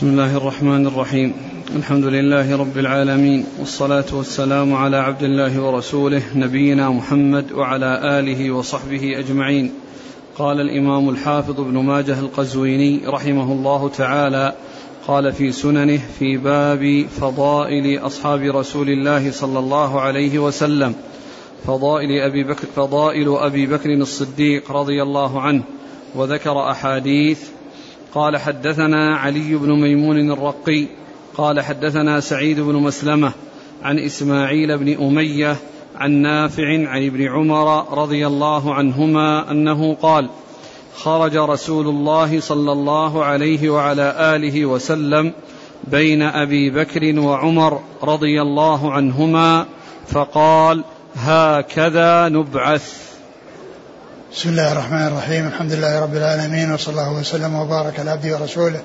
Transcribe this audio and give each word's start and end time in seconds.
بسم 0.00 0.08
الله 0.08 0.36
الرحمن 0.36 0.86
الرحيم. 0.86 1.32
الحمد 1.76 2.04
لله 2.04 2.56
رب 2.56 2.78
العالمين 2.78 3.46
والصلاة 3.58 4.04
والسلام 4.12 4.74
على 4.74 4.96
عبد 4.96 5.22
الله 5.22 5.62
ورسوله 5.62 6.22
نبينا 6.34 6.90
محمد 6.90 7.52
وعلى 7.52 8.18
آله 8.18 8.50
وصحبه 8.50 9.18
أجمعين. 9.18 9.72
قال 10.38 10.60
الإمام 10.60 11.08
الحافظ 11.08 11.60
ابن 11.60 11.78
ماجه 11.78 12.20
القزويني 12.20 13.00
رحمه 13.06 13.52
الله 13.52 13.88
تعالى 13.88 14.54
قال 15.06 15.32
في 15.32 15.52
سننه 15.52 16.00
في 16.18 16.36
باب 16.36 17.06
فضائل 17.20 17.98
أصحاب 17.98 18.40
رسول 18.40 18.88
الله 18.88 19.30
صلى 19.30 19.58
الله 19.58 20.00
عليه 20.00 20.38
وسلم 20.38 20.94
فضائل 21.66 22.20
أبي 22.20 22.44
بكر 22.44 22.66
فضائل 22.76 23.36
أبي 23.36 23.66
بكر 23.66 23.90
الصديق 23.90 24.72
رضي 24.72 25.02
الله 25.02 25.40
عنه 25.40 25.62
وذكر 26.14 26.70
أحاديث 26.70 27.59
قال 28.14 28.36
حدثنا 28.36 29.16
علي 29.16 29.54
بن 29.54 29.80
ميمون 29.80 30.30
الرقي 30.30 30.86
قال 31.36 31.60
حدثنا 31.60 32.20
سعيد 32.20 32.60
بن 32.60 32.74
مسلمة 32.74 33.32
عن 33.82 33.98
إسماعيل 33.98 34.78
بن 34.78 35.04
أمية 35.06 35.56
عن 35.96 36.12
نافع 36.12 36.88
عن 36.88 37.06
ابن 37.06 37.28
عمر 37.28 37.98
رضي 38.02 38.26
الله 38.26 38.74
عنهما 38.74 39.50
أنه 39.50 39.94
قال 39.94 40.30
خرج 40.94 41.36
رسول 41.36 41.88
الله 41.88 42.40
صلى 42.40 42.72
الله 42.72 43.24
عليه 43.24 43.70
وعلى 43.70 44.36
آله 44.36 44.66
وسلم 44.66 45.32
بين 45.84 46.22
أبي 46.22 46.70
بكر 46.70 47.20
وعمر 47.20 47.80
رضي 48.02 48.42
الله 48.42 48.92
عنهما 48.92 49.66
فقال 50.08 50.84
هكذا 51.14 52.28
نبعث. 52.28 53.09
بسم 54.32 54.48
الله 54.48 54.72
الرحمن 54.72 55.06
الرحيم. 55.06 55.46
الحمد 55.46 55.72
لله 55.72 56.00
رب 56.00 56.16
العالمين 56.16 56.72
وصلى 56.72 56.92
الله 56.92 57.12
وسلم 57.12 57.54
وبارك 57.54 58.00
على 58.00 58.10
عبده 58.10 58.34
ورسوله 58.34 58.82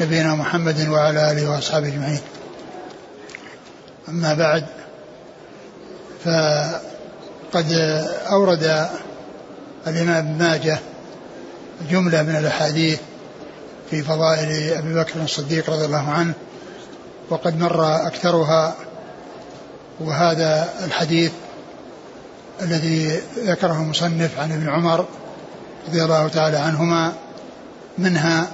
نبينا 0.00 0.34
محمد 0.34 0.88
وعلى 0.88 1.30
آله 1.30 1.50
وأصحابه 1.50 1.88
أجمعين. 1.88 2.20
أما 4.08 4.34
بعد 4.34 4.64
فقد 6.24 7.72
أورد 8.30 8.88
الإمام 9.86 10.26
ابن 10.26 10.38
ماجه 10.38 10.78
جملة 11.90 12.22
من 12.22 12.36
الأحاديث 12.36 12.98
في 13.90 14.02
فضائل 14.02 14.72
أبي 14.72 14.94
بكر 14.94 15.22
الصديق 15.22 15.70
رضي 15.70 15.84
الله 15.84 16.10
عنه 16.10 16.34
وقد 17.30 17.58
مر 17.58 18.06
أكثرها 18.06 18.74
وهذا 20.00 20.68
الحديث 20.84 21.32
الذي 22.62 23.20
ذكره 23.38 23.72
المصنف 23.72 24.38
عن 24.38 24.52
ابن 24.52 24.68
عمر 24.68 25.06
رضي 25.88 26.02
الله 26.04 26.28
تعالى 26.28 26.56
عنهما 26.56 27.12
منها 27.98 28.48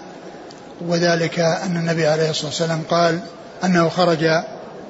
وذلك 0.81 1.39
أن 1.41 1.77
النبي 1.77 2.07
عليه 2.07 2.31
الصلاة 2.31 2.47
والسلام 2.47 2.83
قال 2.91 3.21
أنه 3.65 3.89
خرج 3.89 4.25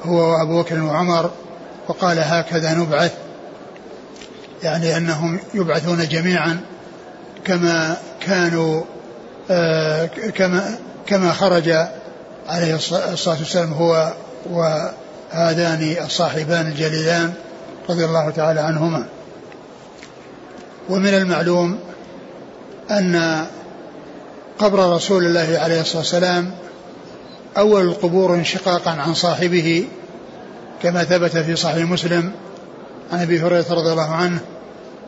هو 0.02 0.32
وأبو 0.32 0.62
بكر 0.62 0.82
وعمر 0.82 1.30
وقال 1.88 2.18
هكذا 2.18 2.74
نبعث 2.74 3.12
يعني 4.62 4.96
أنهم 4.96 5.40
يبعثون 5.54 6.08
جميعا 6.08 6.60
كما 7.44 7.96
كانوا 8.20 8.82
آه 9.50 10.06
كما 10.06 10.78
كما 11.06 11.32
خرج 11.32 11.68
عليه 12.48 12.74
الصلاة 12.74 13.38
والسلام 13.38 13.72
هو 13.72 14.12
وهذان 14.50 15.96
الصاحبان 16.04 16.66
الجليلان. 16.66 17.32
رضي 17.90 18.04
الله 18.04 18.30
تعالى 18.30 18.60
عنهما. 18.60 19.06
ومن 20.88 21.14
المعلوم 21.14 21.78
أن 22.90 23.46
قبر 24.58 24.92
رسول 24.92 25.24
الله 25.24 25.58
عليه 25.58 25.80
الصلاة 25.80 25.98
والسلام 25.98 26.50
أول 27.58 27.82
القبور 27.82 28.34
انشقاقا 28.34 28.90
عن 28.90 29.14
صاحبه 29.14 29.84
كما 30.82 31.04
ثبت 31.04 31.36
في 31.36 31.56
صحيح 31.56 31.90
مسلم 31.90 32.32
عن 33.12 33.20
أبي 33.20 33.40
هريرة 33.40 33.66
رضي 33.70 33.92
الله 33.92 34.10
عنه 34.14 34.40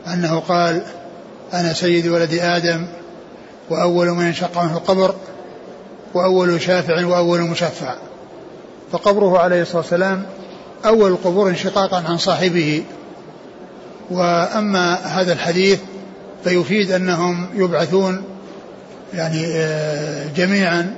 أنه 0.07 0.39
قال 0.39 0.83
أنا 1.53 1.73
سيد 1.73 2.07
ولد 2.07 2.33
آدم 2.33 2.87
وأول 3.69 4.07
من 4.07 4.25
انشق 4.25 4.57
عنه 4.57 4.77
القبر 4.77 5.15
وأول 6.13 6.61
شافع 6.61 7.05
وأول 7.05 7.41
مشفع. 7.41 7.95
فقبره 8.91 9.39
عليه 9.39 9.61
الصلاة 9.61 9.77
والسلام 9.77 10.25
أول 10.85 11.11
القبور 11.11 11.49
انشقاقا 11.49 12.03
عن 12.07 12.17
صاحبه. 12.17 12.83
وأما 14.11 14.95
هذا 14.95 15.33
الحديث 15.33 15.79
فيفيد 16.43 16.91
أنهم 16.91 17.47
يبعثون 17.55 18.23
يعني 19.13 19.45
آه، 19.47 20.27
جميعا 20.35 20.95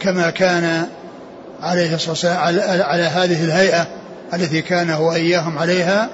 كما 0.00 0.30
كان 0.30 0.86
عليه 1.62 1.94
الصلاة 1.94 2.10
والسلام 2.10 2.38
على 2.82 3.02
هذه 3.02 3.44
الهيئة 3.44 3.86
التي 4.34 4.62
كان 4.62 4.90
هو 4.90 5.12
إياهم 5.12 5.58
عليها 5.58 6.08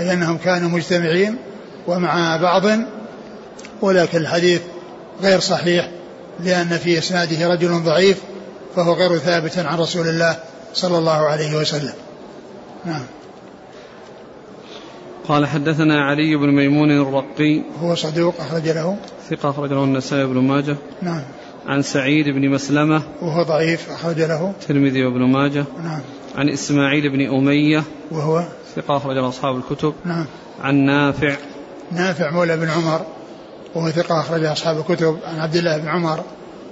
أي 0.00 0.12
أنهم 0.12 0.38
كانوا 0.38 0.68
مجتمعين 0.70 1.36
ومع 1.86 2.36
بعض. 2.36 2.64
ولكن 3.82 4.18
الحديث 4.18 4.60
غير 5.22 5.40
صحيح 5.40 5.90
لأن 6.40 6.78
في 6.78 6.98
إسناده 6.98 7.48
رجل 7.48 7.82
ضعيف 7.82 8.18
فهو 8.76 8.92
غير 8.92 9.18
ثابت 9.18 9.58
عن 9.58 9.78
رسول 9.78 10.08
الله 10.08 10.36
صلى 10.74 10.98
الله 10.98 11.28
عليه 11.28 11.56
وسلم. 11.56 11.92
نعم. 12.84 13.02
قال 15.28 15.46
حدثنا 15.46 16.04
علي 16.04 16.36
بن 16.36 16.48
ميمون 16.48 16.90
الرقي. 16.90 17.62
هو 17.82 17.94
صدوق 17.94 18.34
أخرج 18.40 18.68
له. 18.68 18.96
ثقة 19.30 19.50
أخرج 19.50 19.72
له 19.72 19.84
النسائي 19.84 20.26
بن 20.26 20.38
ماجه. 20.38 20.76
نعم. 21.02 21.22
عن 21.66 21.82
سعيد 21.82 22.28
بن 22.28 22.48
مسلمة. 22.48 23.02
وهو 23.22 23.42
ضعيف 23.42 23.90
أخرج 23.90 24.20
له. 24.20 24.50
الترمذي 24.60 25.04
وابن 25.04 25.20
ماجه. 25.20 25.64
نعم. 25.84 26.00
عن 26.36 26.48
إسماعيل 26.48 27.08
بن 27.08 27.36
أمية. 27.36 27.82
وهو 28.10 28.44
ثقة 28.76 28.96
أخرج 28.96 29.16
له 29.16 29.28
أصحاب 29.28 29.56
الكتب. 29.56 29.94
نعم. 30.04 30.26
عن 30.60 30.74
نافع. 30.74 31.36
نافع 31.92 32.30
مولى 32.30 32.56
بن 32.56 32.68
عمر. 32.68 33.00
وهو 33.74 33.90
ثقة 33.90 34.20
أخرج 34.20 34.44
أصحاب 34.44 34.78
الكتب. 34.78 35.18
عن 35.26 35.40
عبد 35.40 35.56
الله 35.56 35.78
بن 35.78 35.88
عمر 35.88 36.20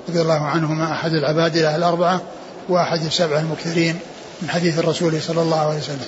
رضي 0.09 0.21
الله 0.21 0.45
عنهما. 0.45 0.93
أحد 0.93 1.13
العبادلة 1.13 1.77
الأربعة. 1.77 2.23
وأحد 2.69 3.05
السبعة 3.05 3.41
المكثرين. 3.41 3.99
من 4.43 4.51
حديث 4.51 4.79
الرسول 4.79 5.23
صلى 5.23 5.43
الله 5.43 5.57
عليه 5.57 5.79
وسلم. 5.79 6.07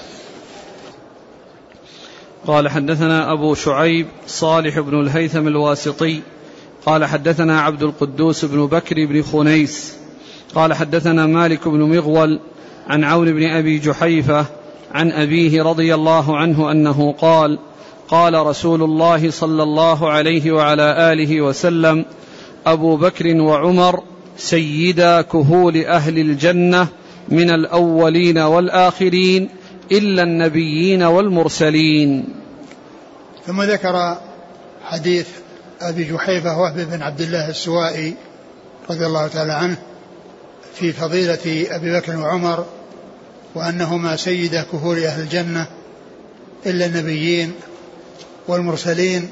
قال 2.47 2.69
حدثنا 2.69 3.33
أبو 3.33 3.55
شعيب 3.55 4.07
صالح 4.27 4.79
بن 4.79 5.01
الهيثم 5.01 5.49
الواسطي. 5.49 6.21
قال 6.87 7.05
حدثنا 7.05 7.61
عبد 7.61 7.83
القدوس 7.83 8.45
بن 8.45 8.67
بكر 8.67 9.07
بن 9.07 9.23
خنيس. 9.23 9.95
قال 10.55 10.75
حدثنا 10.75 11.27
مالك 11.27 11.69
بن 11.69 11.81
مغول 11.81 12.41
عن 12.89 13.05
عون 13.05 13.33
بن 13.33 13.51
أبي 13.51 13.79
جحيفة 13.79 14.47
عن 14.93 15.13
أبيه 15.13 15.63
رضي 15.63 15.95
الله 15.95 16.37
عنه 16.37 16.71
أنه 16.71 17.13
قال 17.13 17.59
قال 18.09 18.47
رسول 18.47 18.83
الله 18.83 19.31
صلى 19.31 19.63
الله 19.63 20.11
عليه 20.11 20.53
وعلى 20.53 21.13
آله 21.13 21.41
وسلم 21.41 22.05
أبو 22.67 22.97
بكر 22.97 23.37
وعمر 23.37 24.03
سيدا 24.37 25.21
كهول 25.23 25.77
أهل 25.77 26.19
الجنة 26.19 26.89
من 27.29 27.51
الأولين 27.51 28.39
والآخرين 28.39 29.49
إلا 29.93 30.23
النبيين 30.23 31.03
والمرسلين. 31.03 32.25
ثم 33.47 33.63
ذكر 33.63 34.17
حديث 34.85 35.27
أبي 35.81 36.05
جحيفة 36.05 36.59
وهب 36.59 36.91
بن 36.91 37.03
عبد 37.03 37.21
الله 37.21 37.49
السوائي 37.49 38.15
رضي 38.91 39.07
الله 39.07 39.27
تعالى 39.27 39.53
عنه 39.53 39.77
في 40.75 40.93
فضيلة 40.93 41.67
أبي 41.71 41.93
بكر 41.93 42.17
وعمر 42.17 42.67
وأنهما 43.55 44.17
سيدا 44.17 44.63
كهول 44.73 45.05
أهل 45.05 45.21
الجنة 45.21 45.67
إلا 46.67 46.87
النبيين 46.87 47.53
والمرسلين. 48.49 49.29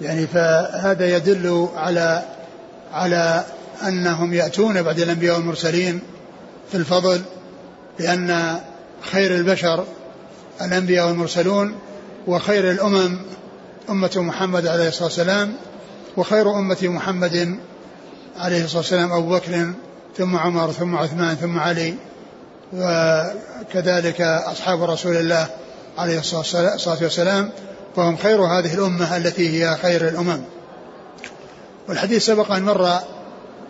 يعني 0.00 0.26
فهذا 0.26 1.16
يدل 1.16 1.68
على 1.76 2.22
على 2.92 3.44
أنهم 3.88 4.34
يأتون 4.34 4.82
بعد 4.82 5.00
الأنبياء 5.00 5.36
والمرسلين 5.36 6.00
في 6.70 6.74
الفضل 6.74 7.22
لأن 7.98 8.60
خير 9.00 9.34
البشر 9.34 9.84
الأنبياء 10.60 11.06
والمرسلون 11.06 11.74
وخير 12.26 12.70
الأمم 12.70 13.18
أمة 13.90 14.12
محمد 14.16 14.66
عليه 14.66 14.88
الصلاة 14.88 15.04
والسلام 15.04 15.52
وخير 16.16 16.58
أمة 16.58 16.78
محمد 16.82 17.58
عليه 18.38 18.64
الصلاة 18.64 18.78
والسلام 18.78 19.12
أبو 19.12 19.28
بكر 19.28 19.72
ثم 20.16 20.36
عمر 20.36 20.72
ثم 20.72 20.96
عثمان 20.96 21.36
ثم 21.36 21.58
علي 21.58 21.94
وكذلك 22.72 24.20
أصحاب 24.20 24.82
رسول 24.82 25.16
الله 25.16 25.46
عليه 25.98 26.18
الصلاة 26.18 27.02
والسلام 27.02 27.50
فهم 27.96 28.16
خير 28.16 28.40
هذه 28.42 28.74
الأمة 28.74 29.16
التي 29.16 29.48
هي 29.48 29.76
خير 29.76 30.08
الأمم. 30.08 30.40
والحديث 31.88 32.26
سبق 32.26 32.52
أن 32.52 32.62
مر 32.62 32.86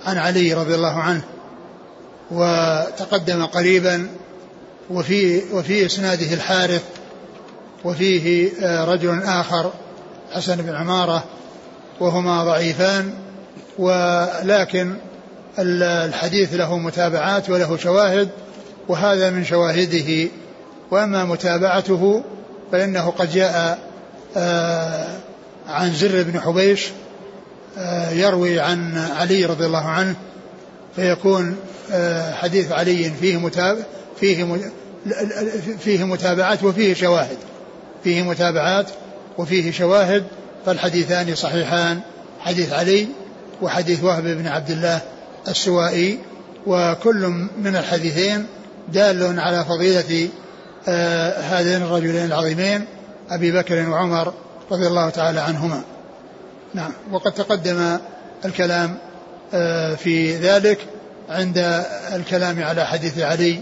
عن 0.06 0.18
علي 0.18 0.54
رضي 0.54 0.74
الله 0.74 1.02
عنه 1.02 1.22
وتقدم 2.30 3.46
قريبا 3.46 4.08
وفي 4.90 5.42
وفي 5.52 5.86
إسناده 5.86 6.34
الحارث 6.34 6.82
وفيه 7.84 8.50
آه، 8.62 8.84
رجل 8.84 9.22
آخر 9.22 9.72
حسن 10.32 10.56
بن 10.56 10.74
عمارة 10.74 11.24
وهما 12.00 12.44
ضعيفان 12.44 13.14
ولكن 13.78 14.94
الحديث 15.58 16.54
له 16.54 16.78
متابعات 16.78 17.50
وله 17.50 17.76
شواهد 17.76 18.28
وهذا 18.88 19.30
من 19.30 19.44
شواهده. 19.44 20.28
وأما 20.90 21.24
متابعته 21.24 22.22
فإنه 22.72 23.10
قد 23.10 23.32
جاء 23.32 23.78
آه، 24.36 25.06
عن 25.68 25.92
زر 25.92 26.22
بن 26.22 26.40
حبيش 26.40 26.88
آه، 27.78 28.10
يروي 28.10 28.60
عن 28.60 28.98
علي 28.98 29.44
رضي 29.44 29.66
الله 29.66 29.84
عنه 29.84 30.14
فيكون 30.96 31.56
آه، 31.92 32.32
حديث 32.32 32.72
علي 32.72 33.10
فيه 33.20 33.36
متابع 33.36 33.80
فيه 34.20 34.60
فيه 35.78 36.04
متابعات 36.04 36.64
وفيه 36.64 36.94
شواهد. 36.94 37.36
فيه 38.04 38.22
متابعات 38.22 38.86
وفيه 39.38 39.72
شواهد 39.72 40.24
فالحديثان 40.66 41.34
صحيحان. 41.34 42.00
حديث 42.40 42.72
علي 42.72 43.06
وحديث 43.62 44.04
وهب 44.04 44.22
بن 44.22 44.46
عبد 44.46 44.70
الله 44.70 45.00
السوائي. 45.48 46.18
وكل 46.66 47.26
من 47.58 47.76
الحديثين 47.76 48.46
دال 48.92 49.40
على 49.40 49.64
فضيلة 49.64 50.28
آه 50.88 51.40
هذين 51.40 51.82
الرجلين 51.82 52.24
العظيمين 52.24 52.84
أبي 53.30 53.52
بكر 53.52 53.88
وعمر 53.88 54.32
رضي 54.70 54.86
الله 54.86 55.10
تعالى 55.10 55.40
عنهما. 55.40 55.82
نعم. 56.74 56.92
وقد 57.12 57.32
تقدم 57.32 57.98
الكلام 58.44 58.96
في 59.96 60.36
ذلك 60.36 60.78
عند 61.28 61.84
الكلام 62.12 62.62
على 62.62 62.86
حديث 62.86 63.18
علي 63.18 63.58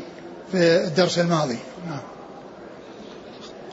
في 0.53 0.85
الدرس 0.85 1.19
الماضي. 1.19 1.59
نعم. 1.87 2.01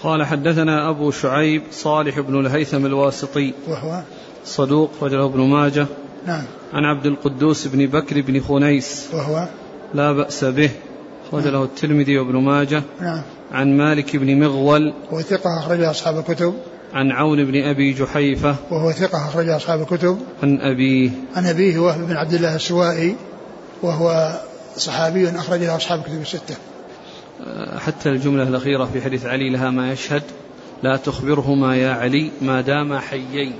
قال 0.04 0.24
حدثنا 0.24 0.90
أبو 0.90 1.12
شعيب 1.12 1.64
صالح 1.72 2.20
بن 2.20 2.40
الهيثم 2.40 2.86
الواسطي. 2.86 3.54
وهو؟ 3.68 4.02
صدوق 4.46 4.92
رجله 5.02 5.26
ابن 5.26 5.40
ماجه. 5.40 5.86
نعم. 6.28 6.44
عن 6.74 6.86
عبد 6.86 7.06
القدوس 7.06 7.68
بن 7.68 7.88
بكر 7.88 8.22
بن 8.22 8.42
خنيس. 8.42 9.08
وهو؟ 9.14 9.48
لا 9.94 10.12
بأس 10.12 10.44
به. 10.44 10.70
أخرج 11.28 11.48
له 11.48 11.64
الترمذي 11.64 12.18
وابن 12.18 12.36
ماجه. 12.36 12.84
نعم. 13.02 13.22
عن 13.52 13.78
مالك 13.78 14.16
بن 14.16 14.40
مغول. 14.40 14.94
وهو 15.12 15.22
ثقة 15.22 15.60
أخرج 15.60 15.84
أصحاب 15.84 16.18
الكتب. 16.18 16.54
عن 16.94 17.12
عون 17.12 17.46
بن 17.46 17.64
أبي 17.64 17.94
جحيفة 17.94 18.56
وهو 18.72 18.92
ثقة 18.92 19.28
أخرج 19.28 19.50
أصحاب 19.50 19.82
الكتب. 19.82 20.20
عن 20.44 20.62
أبيه 20.62 21.10
عن 21.36 21.46
أبيه 21.46 21.80
وهب 21.80 22.08
بن 22.08 22.16
عبد 22.16 22.34
الله 22.34 22.56
السوائي 22.56 23.16
وهو 23.82 24.40
صحابي 24.78 25.30
أخرج 25.30 25.60
له 25.60 25.76
أصحاب 25.76 26.00
الكتب 26.00 26.22
الستة. 26.22 26.56
حتى 27.80 28.10
الجملة 28.10 28.44
الأخيرة 28.44 28.90
في 28.94 29.02
حديث 29.02 29.26
علي 29.26 29.50
لها 29.50 29.70
ما 29.70 29.92
يشهد. 29.92 30.24
لا 30.84 30.98
تخبرهما 30.98 31.76
يا 31.76 31.92
علي 31.92 32.32
ما 32.42 32.62
داما 32.62 33.00
حيين 33.00 33.54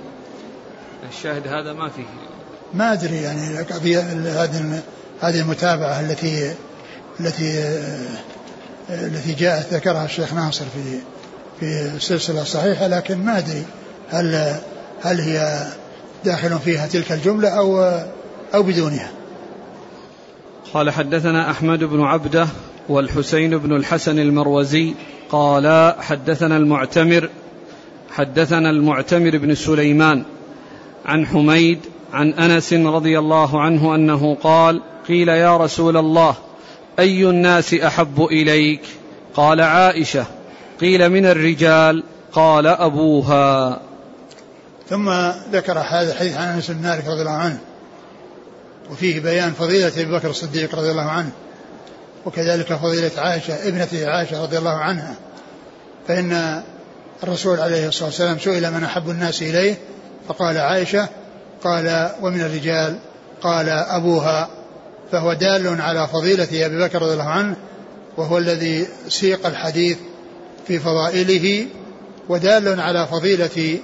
الشاهد 1.10 1.48
هذا 1.48 1.74
ما 1.74 1.90
فيه. 1.90 2.04
ما 2.74 2.94
أدري 2.94 3.22
يعني 3.22 3.58
قضية 3.58 4.00
هذه 4.44 4.82
هذه 5.22 5.42
المتابعة 5.42 6.00
التي 6.00 6.54
التي 7.20 7.64
التي 8.90 9.34
جاءت 9.34 9.74
ذكرها 9.74 10.06
الشيخ 10.06 10.34
ناصر 10.34 10.66
في 10.66 11.00
في 11.62 11.92
السلسلة 11.96 12.42
الصحيحة 12.42 12.88
لكن 12.88 13.18
ما 13.18 13.38
أدري 13.38 13.64
هل 14.10 14.56
هل 15.02 15.20
هي 15.20 15.68
داخل 16.26 16.60
فيها 16.60 16.88
تلك 16.88 17.12
الجملة 17.12 17.50
أو 17.50 17.82
أو 18.54 18.64
بدونها. 18.64 19.12
قال 20.74 20.90
حدثنا 20.90 21.52
أحمد 21.52 21.84
بن 21.84 22.02
عبدة 22.02 22.48
والحسين 22.90 23.58
بن 23.58 23.76
الحسن 23.76 24.20
المروزي 24.20 24.94
قال 25.30 25.96
حدثنا 26.00 26.58
المعتمر 26.58 27.30
حدثنا 28.12 28.70
المعتمر 28.70 29.38
بن 29.38 29.56
سليمان 29.56 30.24
عن 31.06 31.28
حميد 31.28 31.80
عن 32.14 32.34
أنس 32.34 32.74
رضي 32.74 33.20
الله 33.20 33.62
عنه 33.62 33.96
أنه 33.96 34.36
قال 34.36 34.82
قيل 35.08 35.30
يا 35.30 35.58
رسول 35.58 35.98
الله 35.98 36.36
أي 37.00 37.30
الناس 37.30 37.74
أحب 37.74 38.24
إليك؟ 38.24 38.82
قال 39.36 39.62
عائشة. 39.62 40.26
قيل 40.82 41.10
من 41.10 41.26
الرجال 41.26 42.04
قال 42.34 42.68
أبوها. 42.68 43.80
ثم 44.90 45.10
ذكر 45.52 45.80
هذا 45.80 46.12
الحديث 46.12 46.38
عن 46.38 46.48
أنس 46.48 46.72
بن 46.72 46.82
مالك 46.82 47.08
رضي 47.08 47.22
الله 47.22 47.32
عنه. 47.32 47.58
وفيه 48.92 49.20
بيان 49.20 49.52
فضيلة 49.52 49.88
أبي 49.88 50.12
بكر 50.12 50.30
الصديق 50.30 50.76
رضي 50.76 50.92
الله 50.92 51.10
عنه. 51.10 51.30
وكذلك 52.26 52.74
فضيلة 52.74 53.12
عائشة 53.18 53.68
ابنته 53.68 54.08
عائشة 54.08 54.44
رضي 54.44 54.58
الله 54.58 54.78
عنها. 54.78 55.16
فإن 56.08 56.64
الرسول 57.24 57.60
عليه 57.60 57.88
الصلاة 57.88 58.10
والسلام 58.10 58.40
سئل 58.40 58.72
من 58.72 58.84
أحب 58.84 59.10
الناس 59.10 59.42
إليه 59.42 59.78
فقال 60.28 60.58
عائشة 60.58 61.10
قال 61.64 62.10
ومن 62.22 62.42
الرجال؟ 62.42 63.00
قال 63.42 63.70
أبوها. 63.70 64.50
فهو 65.12 65.34
دال 65.34 65.82
على 65.82 66.08
فضيلة 66.08 66.66
أبي 66.66 66.80
بكر 66.80 67.02
رضي 67.02 67.14
الله 67.14 67.30
عنه 67.30 67.56
وهو 68.18 68.38
الذي 68.38 68.88
سيق 69.10 69.48
الحديث 69.48 69.98
في 70.68 70.80
فضائله 70.80 71.66
ودال 72.30 72.80
على 72.80 73.08
فضيلة 73.08 73.80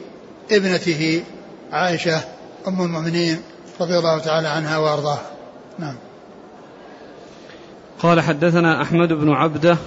ابنته 0.51 1.24
عائشة 1.71 2.21
أم 2.68 2.81
المؤمنين 2.81 3.38
رضي 3.81 3.97
الله 3.97 4.19
تعالى 4.19 4.47
عنها 4.47 4.77
وأرضاها. 4.77 5.31
نعم. 5.79 5.95
قال 8.00 8.21
حدثنا 8.21 8.81
أحمد 8.81 9.13
بن 9.13 9.29
عبدة 9.29 9.77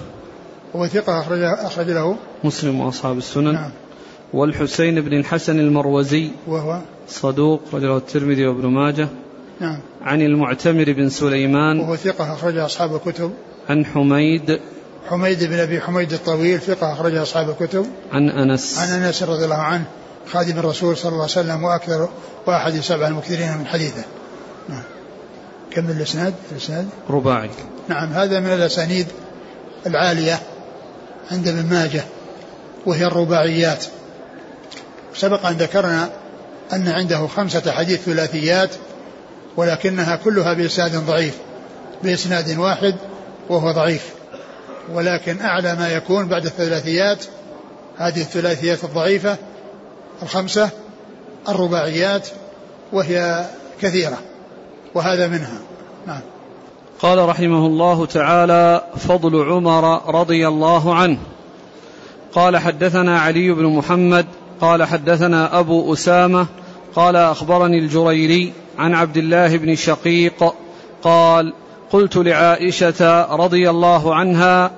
هو 0.75 0.87
ثقة 0.87 1.19
أخرج, 1.19 1.39
أخرج 1.41 1.89
له. 1.89 2.15
مسلم 2.43 2.79
وأصحاب 2.79 3.17
السنن. 3.17 3.53
نعم. 3.53 3.71
والحسين 4.33 5.01
بن 5.01 5.13
الحسن 5.13 5.59
المروزي 5.59 6.29
وهو؟ 6.47 6.79
صدوق 7.07 7.61
رجله 7.73 7.97
الترمذي 7.97 8.47
وابن 8.47 8.67
ماجه. 8.67 9.07
نعم. 9.59 9.79
عن 10.01 10.21
المعتمر 10.21 10.93
بن 10.93 11.09
سليمان 11.09 11.79
وهو 11.79 11.95
ثقة 11.95 12.33
أخرج 12.33 12.57
أصحاب 12.57 12.95
الكتب. 12.95 13.33
عن 13.69 13.85
حميد 13.85 14.59
حميد 15.09 15.43
بن 15.43 15.59
أبي 15.59 15.81
حميد 15.81 16.13
الطويل 16.13 16.59
ثقة 16.59 16.93
أخرج 16.93 17.15
أصحاب 17.15 17.49
الكتب. 17.49 17.85
عن 18.11 18.29
أنس. 18.29 18.79
عن 18.79 19.03
أنس 19.03 19.23
رضي 19.23 19.43
الله 19.43 19.55
عنه 19.55 19.85
خادم 20.31 20.59
الرسول 20.59 20.97
صلى 20.97 21.09
الله 21.09 21.21
عليه 21.21 21.31
وسلم 21.31 21.63
وأكثر 21.63 22.09
وأحد 22.47 22.79
سبع 22.79 23.07
المكثرين 23.07 23.57
من 23.57 23.67
حديثه. 23.67 24.03
نعم. 24.69 24.83
كمل 25.71 25.91
الإسناد؟ 25.91 26.33
الإسناد؟ 26.51 26.89
رباعي. 27.09 27.49
نعم 27.87 28.13
هذا 28.13 28.39
من 28.39 28.53
الأسانيد 28.53 29.07
العالية 29.87 30.39
عند 31.31 31.47
ابن 31.47 31.65
ماجه 31.65 32.03
وهي 32.85 33.05
الرباعيات. 33.05 33.85
سبق 35.15 35.45
أن 35.45 35.53
ذكرنا 35.53 36.09
أن 36.73 36.87
عنده 36.87 37.27
خمسة 37.27 37.71
حديث 37.71 38.01
ثلاثيات 38.01 38.69
ولكنها 39.57 40.15
كلها 40.15 40.53
بإسناد 40.53 40.95
ضعيف 40.95 41.37
بإسناد 42.03 42.57
واحد 42.57 42.95
وهو 43.49 43.71
ضعيف. 43.71 44.20
ولكن 44.93 45.41
أعلى 45.41 45.75
ما 45.75 45.89
يكون 45.89 46.27
بعد 46.27 46.45
الثلاثيات 46.45 47.25
هذه 47.97 48.21
الثلاثيات 48.21 48.83
الضعيفة 48.83 49.37
الخمسة 50.23 50.69
الرباعيات 51.49 52.27
وهي 52.93 53.45
كثيرة 53.81 54.17
وهذا 54.95 55.27
منها. 55.27 55.59
نعم. 56.07 56.21
قال 56.99 57.29
رحمه 57.29 57.65
الله 57.65 58.05
تعالى 58.05 58.83
فضل 58.97 59.49
عمر 59.49 60.15
رضي 60.15 60.47
الله 60.47 60.95
عنه. 60.95 61.17
قال 62.33 62.57
حدثنا 62.57 63.19
علي 63.19 63.51
بن 63.51 63.65
محمد 63.65 64.25
قال 64.61 64.83
حدثنا 64.83 65.59
أبو 65.59 65.93
أسامة 65.93 66.47
قال 66.95 67.15
أخبرني 67.15 67.79
الجريري 67.79 68.53
عن 68.77 68.93
عبد 68.95 69.17
الله 69.17 69.57
بن 69.57 69.75
شقيق 69.75 70.53
قال 71.03 71.53
قلت 71.91 72.17
لعائشة 72.17 73.25
رضي 73.35 73.69
الله 73.69 74.15
عنها 74.15 74.71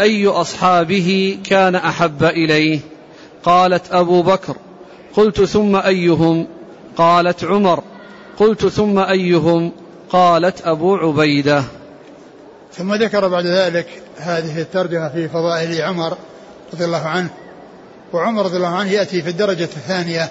أي 0.00 0.26
أصحابه 0.26 1.38
كان 1.44 1.74
أحب 1.74 2.24
إليه؟ 2.24 2.80
قالت 3.44 3.92
أبو 3.92 4.22
بكر. 4.22 4.56
قلت 5.16 5.44
ثم 5.44 5.76
أيهم؟ 5.76 6.46
قالت 6.96 7.44
عمر. 7.44 7.82
قلت 8.38 8.66
ثم 8.66 8.98
أيهم؟ 8.98 9.72
قالت 10.10 10.66
أبو 10.66 10.96
عبيدة. 10.96 11.64
ثم 12.72 12.94
ذكر 12.94 13.28
بعد 13.28 13.46
ذلك 13.46 13.86
هذه 14.16 14.60
الترجمة 14.60 15.08
في 15.08 15.28
فضائل 15.28 15.82
عمر 15.82 16.16
رضي 16.74 16.84
الله 16.84 17.06
عنه. 17.06 17.30
وعمر 18.12 18.44
رضي 18.44 18.56
الله 18.56 18.76
عنه 18.76 18.90
يأتي 18.90 19.22
في 19.22 19.30
الدرجة 19.30 19.64
الثانية 19.64 20.30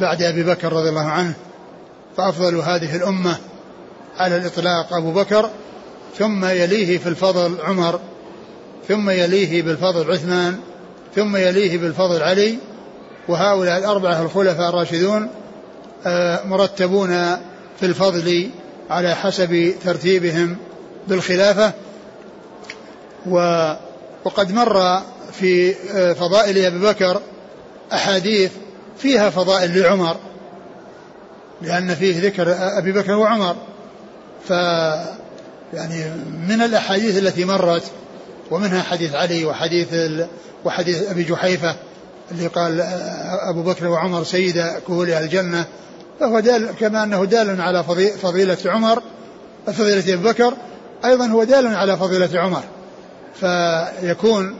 بعد 0.00 0.22
أبي 0.22 0.42
بكر 0.42 0.72
رضي 0.72 0.88
الله 0.88 1.08
عنه. 1.08 1.34
فأفضل 2.16 2.56
هذه 2.56 2.96
الأمة 2.96 3.36
على 4.18 4.36
الإطلاق 4.36 4.92
أبو 4.92 5.12
بكر 5.12 5.50
ثم 6.18 6.44
يليه 6.44 6.98
في 6.98 7.08
الفضل 7.08 7.60
عمر. 7.60 8.00
ثم 8.90 9.10
يليه 9.10 9.62
بالفضل 9.62 10.12
عثمان 10.12 10.58
ثم 11.16 11.36
يليه 11.36 11.78
بالفضل 11.78 12.22
علي 12.22 12.58
وهؤلاء 13.28 13.78
الأربعة 13.78 14.22
الخلفاء 14.22 14.68
الراشدون 14.68 15.30
آه، 16.06 16.44
مرتبون 16.44 17.08
في 17.80 17.86
الفضل 17.86 18.50
على 18.90 19.14
حسب 19.14 19.74
ترتيبهم 19.84 20.56
بالخلافة. 21.08 21.72
و 23.26 23.36
وقد 24.24 24.52
مر 24.52 25.02
في 25.32 25.74
آه، 25.94 26.12
فضائل 26.12 26.58
أبي 26.64 26.78
بكر 26.78 27.20
أحاديث 27.92 28.50
فيها 28.98 29.30
فضائل 29.30 29.80
لعمر 29.80 30.16
لأن 31.62 31.94
فيه 31.94 32.20
ذكر 32.20 32.54
أبي 32.78 32.92
بكر 32.92 33.12
وعمر. 33.12 33.56
ف 34.48 34.50
يعني 35.74 36.10
من 36.48 36.62
الأحاديث 36.62 37.18
التي 37.18 37.44
مرت 37.44 37.82
ومنها 38.50 38.82
حديث 38.82 39.14
علي 39.14 39.44
وحديث 39.44 39.88
وحديث 40.64 41.10
أبي 41.10 41.22
جحيفة 41.22 41.76
اللي 42.30 42.46
قال 42.46 42.80
أبو 43.50 43.62
بكر 43.62 43.88
وعمر 43.88 44.24
سيد 44.24 44.64
كهول 44.86 45.10
الجنة. 45.10 45.64
فهو 46.20 46.40
دال 46.40 46.70
كما 46.80 47.02
أنه 47.02 47.24
دال 47.24 47.60
على 47.60 47.84
فضيلة 48.22 48.58
عمر 48.66 49.02
فضيلة 49.66 50.14
أبي 50.14 50.16
بكر. 50.16 50.54
أيضا 51.04 51.26
هو 51.26 51.44
دال 51.44 51.66
على 51.66 51.96
فضيلة 51.96 52.40
عمر. 52.40 52.62
فيكون 53.40 54.56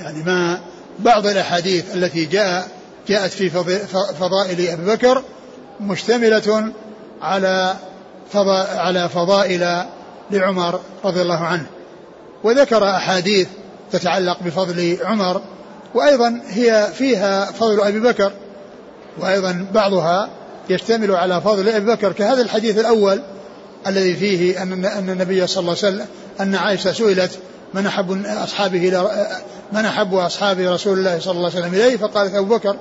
يعني 0.00 0.22
ما 0.22 0.60
بعض 0.98 1.26
الأحاديث 1.26 1.94
التي 1.94 2.24
جاء 2.24 2.68
جاءت 3.08 3.30
في 3.30 3.50
فضائل 4.20 4.68
أبي 4.68 4.84
بكر 4.84 5.22
مشتملة 5.80 6.72
على 7.22 7.76
على 8.76 9.08
فضائل 9.08 9.84
لعمر 10.30 10.80
رضي 11.04 11.22
الله 11.22 11.38
عنه. 11.38 11.66
وذكر 12.44 12.84
أحاديث 12.84 13.48
تتعلق 13.92 14.42
بفضل 14.42 14.98
عمر 15.04 15.42
وأيضا 15.94 16.40
هي 16.48 16.88
فيها 16.94 17.44
فضل 17.44 17.80
أبي 17.80 18.00
بكر 18.00 18.32
وأيضا 19.18 19.66
بعضها 19.74 20.28
يشتمل 20.70 21.14
على 21.14 21.40
فضل 21.40 21.68
أبي 21.68 21.86
بكر 21.86 22.12
كهذا 22.12 22.42
الحديث 22.42 22.78
الأول 22.78 23.22
الذي 23.86 24.16
فيه 24.16 24.62
أن 24.62 24.84
أن 24.84 25.10
النبي 25.10 25.46
صلى 25.46 25.60
الله 25.60 25.76
عليه 25.82 25.94
وسلم 25.94 26.06
أن 26.40 26.54
عائشة 26.54 26.92
سئلت 26.92 27.38
من 27.74 27.86
أحب 27.86 28.22
أصحابه 28.26 29.08
من 29.72 29.84
أحب 29.84 30.14
أصحاب 30.14 30.58
رسول 30.60 30.98
الله 30.98 31.18
صلى 31.18 31.32
الله 31.32 31.50
عليه 31.50 31.60
وسلم 31.60 31.74
إليه؟ 31.74 31.96
فقالت 31.96 32.34
أبو 32.34 32.56
بكر. 32.56 32.76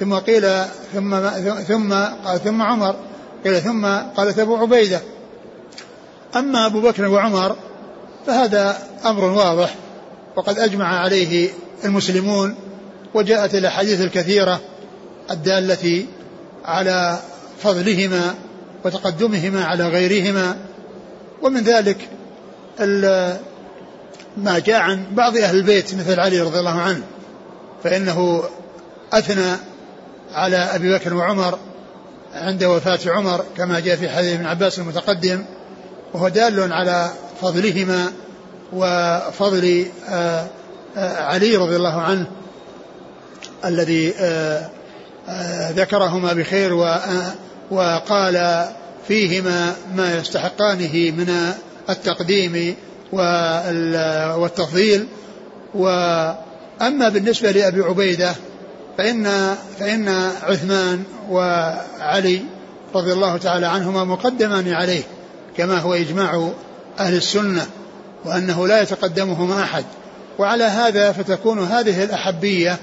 ثم 0.00 0.14
قيل 0.14 0.48
ثم 0.94 1.28
ثم 1.68 1.92
قال 2.24 2.44
ثم 2.44 2.62
عمر. 2.62 2.96
قيل 3.44 3.60
ثم 3.60 3.86
قالت 4.16 4.38
أبو 4.38 4.56
عبيدة. 4.56 5.00
أما 6.36 6.66
أبو 6.66 6.80
بكر 6.80 7.08
وعمر 7.08 7.56
فهذا 8.26 8.78
أمر 9.04 9.24
واضح 9.24 9.74
وقد 10.36 10.58
أجمع 10.58 11.00
عليه 11.00 11.50
المسلمون 11.84 12.54
وجاءت 13.14 13.54
الأحاديث 13.54 14.00
الكثيرة 14.00 14.60
الدالة 15.30 16.04
على 16.64 17.18
فضلهما 17.62 18.34
وتقدمهما 18.84 19.64
على 19.64 19.88
غيرهما 19.88 20.56
ومن 21.42 21.60
ذلك 21.60 22.08
ما 24.36 24.58
جاء 24.58 24.80
عن 24.80 25.14
بعض 25.14 25.36
أهل 25.36 25.56
البيت 25.56 25.94
مثل 25.94 26.20
علي 26.20 26.40
رضي 26.40 26.58
الله 26.58 26.80
عنه 26.80 27.02
فإنه 27.84 28.42
أثنى 29.12 29.56
على 30.32 30.56
أبي 30.56 30.94
بكر 30.94 31.14
وعمر 31.14 31.58
عند 32.34 32.64
وفاة 32.64 32.98
عمر 33.06 33.44
كما 33.56 33.80
جاء 33.80 33.96
في 33.96 34.08
حديث 34.08 34.34
ابن 34.34 34.46
عباس 34.46 34.78
المتقدم 34.78 35.44
وهو 36.14 36.28
دال 36.28 36.72
على 36.72 37.10
فضلهما 37.40 38.12
وفضل 38.72 39.86
آه، 40.08 40.46
آه، 40.96 41.22
علي 41.22 41.56
رضي 41.56 41.76
الله 41.76 42.00
عنه 42.00 42.26
الذي 43.64 44.14
آه، 44.18 44.70
ذكرهما 45.70 46.32
بخير 46.32 46.74
وقال 47.70 48.66
فيهما 49.08 49.74
ما 49.96 50.18
يستحقانه 50.18 51.10
من 51.10 51.52
التقديم 51.90 52.76
والتفضيل. 53.12 55.06
وأما 55.74 57.08
بالنسبة 57.08 57.50
لأبي 57.50 57.80
عبيدة 57.80 58.34
فإن 58.98 59.54
فإن 59.78 60.08
عثمان 60.42 61.02
وعلي 61.30 62.42
رضي 62.94 63.12
الله 63.12 63.36
تعالى 63.36 63.66
عنهما 63.66 64.04
مقدمان 64.04 64.72
عليه 64.72 65.02
كما 65.56 65.78
هو 65.78 65.94
إجماع 65.94 66.50
أهل 66.98 67.14
السنة 67.14 67.66
وأنه 68.24 68.66
لا 68.66 68.82
يتقدمهما 68.82 69.62
أحد. 69.62 69.84
وعلى 70.38 70.64
هذا 70.64 71.12
فتكون 71.12 71.58
هذه 71.58 72.04
الأحبية 72.04 72.78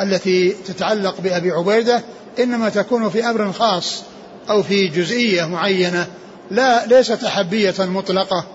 التي 0.00 0.50
تتعلق 0.50 1.20
بأبي 1.20 1.50
عبيدة 1.50 2.02
إنما 2.38 2.68
تكون 2.68 3.10
في 3.10 3.24
أمر 3.24 3.52
خاص 3.52 4.02
أو 4.50 4.62
في 4.62 4.88
جزئية 4.88 5.44
معينة 5.44 6.06
لا 6.50 6.86
ليست 6.86 7.24
أحبية 7.24 7.74
مطلقة 7.78 8.46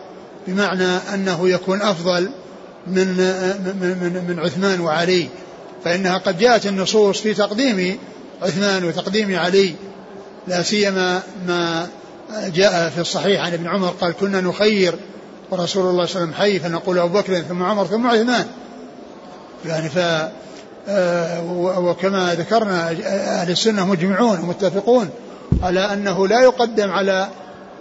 بمعنى 0.47 0.97
أنه 1.13 1.49
يكون 1.49 1.81
أفضل 1.81 2.29
من 2.87 3.07
من 3.65 3.97
من, 4.01 4.23
من 4.27 4.39
عثمان 4.39 4.79
وعلي 4.79 5.27
فإنها 5.83 6.17
قد 6.17 6.37
جاءت 6.37 6.65
النصوص 6.65 7.21
في 7.21 7.33
تقديم 7.33 7.99
عثمان 8.41 8.83
وتقديم 8.83 9.39
علي 9.39 9.73
لا 10.47 10.63
سيما 10.63 11.23
ما 11.47 11.87
جاء 12.53 12.89
في 12.89 13.01
الصحيح 13.01 13.45
عن 13.45 13.53
ابن 13.53 13.67
عمر 13.67 13.89
قال 14.01 14.13
كنا 14.13 14.41
نخير 14.41 14.95
ورسول 15.51 15.85
الله 15.85 16.05
صلى 16.05 16.23
الله 16.23 16.33
عليه 16.33 16.33
وسلم 16.33 16.33
حي 16.33 16.59
فنقول 16.59 16.99
أبو 16.99 17.19
بكر 17.19 17.41
ثم 17.41 17.63
عمر 17.63 17.85
ثم 17.85 18.07
عثمان. 18.07 18.45
يعني 19.65 19.89
ف 19.89 19.99
آه، 20.87 21.43
وكما 21.79 22.35
ذكرنا 22.35 22.89
أهل 23.41 23.51
السنة 23.51 23.85
مجمعون 23.85 24.39
ومتفقون 24.39 25.09
على 25.63 25.79
أنه 25.93 26.27
لا 26.27 26.41
يقدم 26.41 26.91
على 26.91 27.27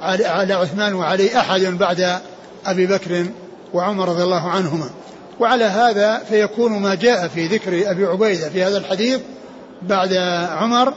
على 0.03 0.55
عثمان 0.55 0.95
وعلي 0.95 1.39
أحد 1.39 1.61
بعد 1.61 2.19
أبي 2.67 2.87
بكر 2.87 3.27
وعمر 3.75 4.09
رضي 4.09 4.23
الله 4.23 4.51
عنهما. 4.51 4.91
وعلى 5.41 5.65
هذا 5.65 6.23
فيكون 6.29 6.73
ما 6.73 6.95
جاء 6.95 7.29
في 7.29 7.47
ذكر 7.47 7.91
أبي 7.91 8.07
عبيدة 8.07 8.49
في 8.49 8.65
هذا 8.65 8.79
الحديث 8.79 9.21
بعد 9.83 10.13
عمر 10.51 10.95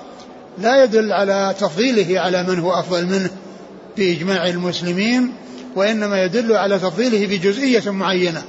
لا 0.58 0.84
يدل 0.84 1.12
على 1.14 1.56
تفضيله 1.60 2.20
على 2.20 2.44
من 2.44 2.60
هو 2.60 2.80
أفضل 2.80 3.06
منه. 3.06 3.30
باجماع 3.98 4.48
المسلمين 4.48 5.34
وإنما 5.76 6.24
يدل 6.24 6.54
على 6.54 6.80
تفضيله 6.80 7.28
بجزئية 7.28 7.92
معينة 7.92 8.44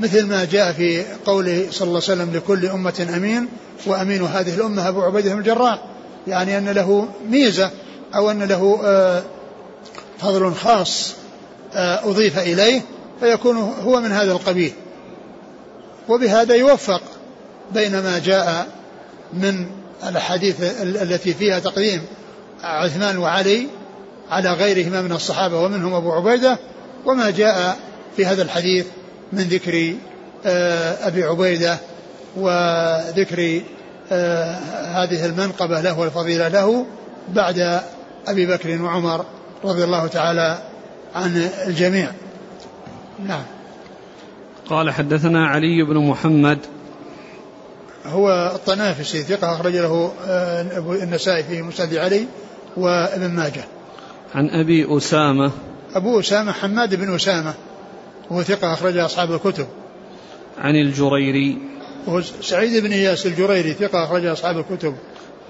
مثل 0.00 0.26
ما 0.26 0.44
جاء 0.44 0.72
في 0.72 1.04
قوله 1.26 1.66
صلى 1.70 1.88
الله 1.88 2.02
عليه 2.08 2.22
وسلم 2.22 2.36
لكل 2.36 2.66
أمة 2.66 3.08
أمين 3.16 3.48
وأمين 3.86 4.22
هذه 4.22 4.54
الأمة 4.54 4.88
أبو 4.88 5.02
عبيدة 5.02 5.32
بن 5.32 5.38
الجراح 5.38 5.78
يعني 6.26 6.58
أن 6.58 6.68
له 6.68 7.08
ميزة 7.30 7.70
أو 8.14 8.30
أن 8.30 8.42
له 8.42 8.80
آه، 8.84 9.22
فضل 10.18 10.54
خاص 10.54 11.14
آه، 11.74 12.10
أضيف 12.10 12.38
إليه 12.38 12.82
فيكون 13.20 13.56
هو 13.56 14.00
من 14.00 14.12
هذا 14.12 14.32
القبيل. 14.32 14.72
وبهذا 16.08 16.54
يوفق 16.54 17.02
بين 17.74 17.98
ما 17.98 18.18
جاء 18.18 18.66
من 19.32 19.66
الأحاديث 20.08 20.56
التي 20.82 21.34
فيها 21.34 21.58
تقديم 21.58 22.02
عثمان 22.62 23.18
وعلي 23.18 23.66
على 24.30 24.52
غيرهما 24.52 25.02
من 25.02 25.12
الصحابة 25.12 25.60
ومنهم 25.60 25.94
أبو 25.94 26.12
عبيدة 26.12 26.58
وما 27.06 27.30
جاء 27.30 27.76
في 28.16 28.26
هذا 28.26 28.42
الحديث 28.42 28.86
من 29.32 29.42
ذكر 29.42 29.94
آه، 30.46 31.08
أبي 31.08 31.24
عبيدة 31.24 31.78
وذكر 32.36 33.60
آه، 34.12 34.54
هذه 35.04 35.26
المنقبة 35.26 35.80
له 35.80 35.98
والفضيلة 35.98 36.48
له 36.48 36.86
بعد 37.28 37.80
أبي 38.26 38.46
بكر 38.46 38.82
وعمر 38.82 39.24
رضي 39.64 39.84
الله 39.84 40.06
تعالى 40.06 40.58
عن 41.14 41.50
الجميع. 41.66 42.10
نعم. 43.26 43.42
قال 44.68 44.90
حدثنا 44.90 45.46
علي 45.46 45.82
بن 45.82 45.96
محمد. 45.96 46.58
هو 48.06 48.52
الطنافسي 48.54 49.22
ثقة 49.22 49.54
أخرج 49.54 49.76
له 49.76 50.12
آه، 50.28 50.62
النسائي 51.02 51.42
في 51.42 51.62
مسند 51.62 51.94
علي 51.94 52.26
وابن 52.76 53.30
ماجه. 53.30 53.64
عن 54.34 54.50
أبي 54.50 54.96
أسامة. 54.96 55.50
أبو 55.94 56.20
أسامة 56.20 56.52
حماد 56.52 56.94
بن 56.94 57.14
أسامة 57.14 57.54
وهو 58.30 58.42
ثقة 58.42 58.72
أخرج 58.72 58.96
أصحاب 58.96 59.32
الكتب. 59.32 59.66
عن 60.58 60.76
الجريري. 60.76 61.58
وهو 62.06 62.20
سعيد 62.40 62.82
بن 62.84 62.92
إياس 62.92 63.26
الجريري 63.26 63.72
ثقة 63.72 64.04
أخرج 64.04 64.26
أصحاب 64.26 64.58
الكتب. 64.58 64.94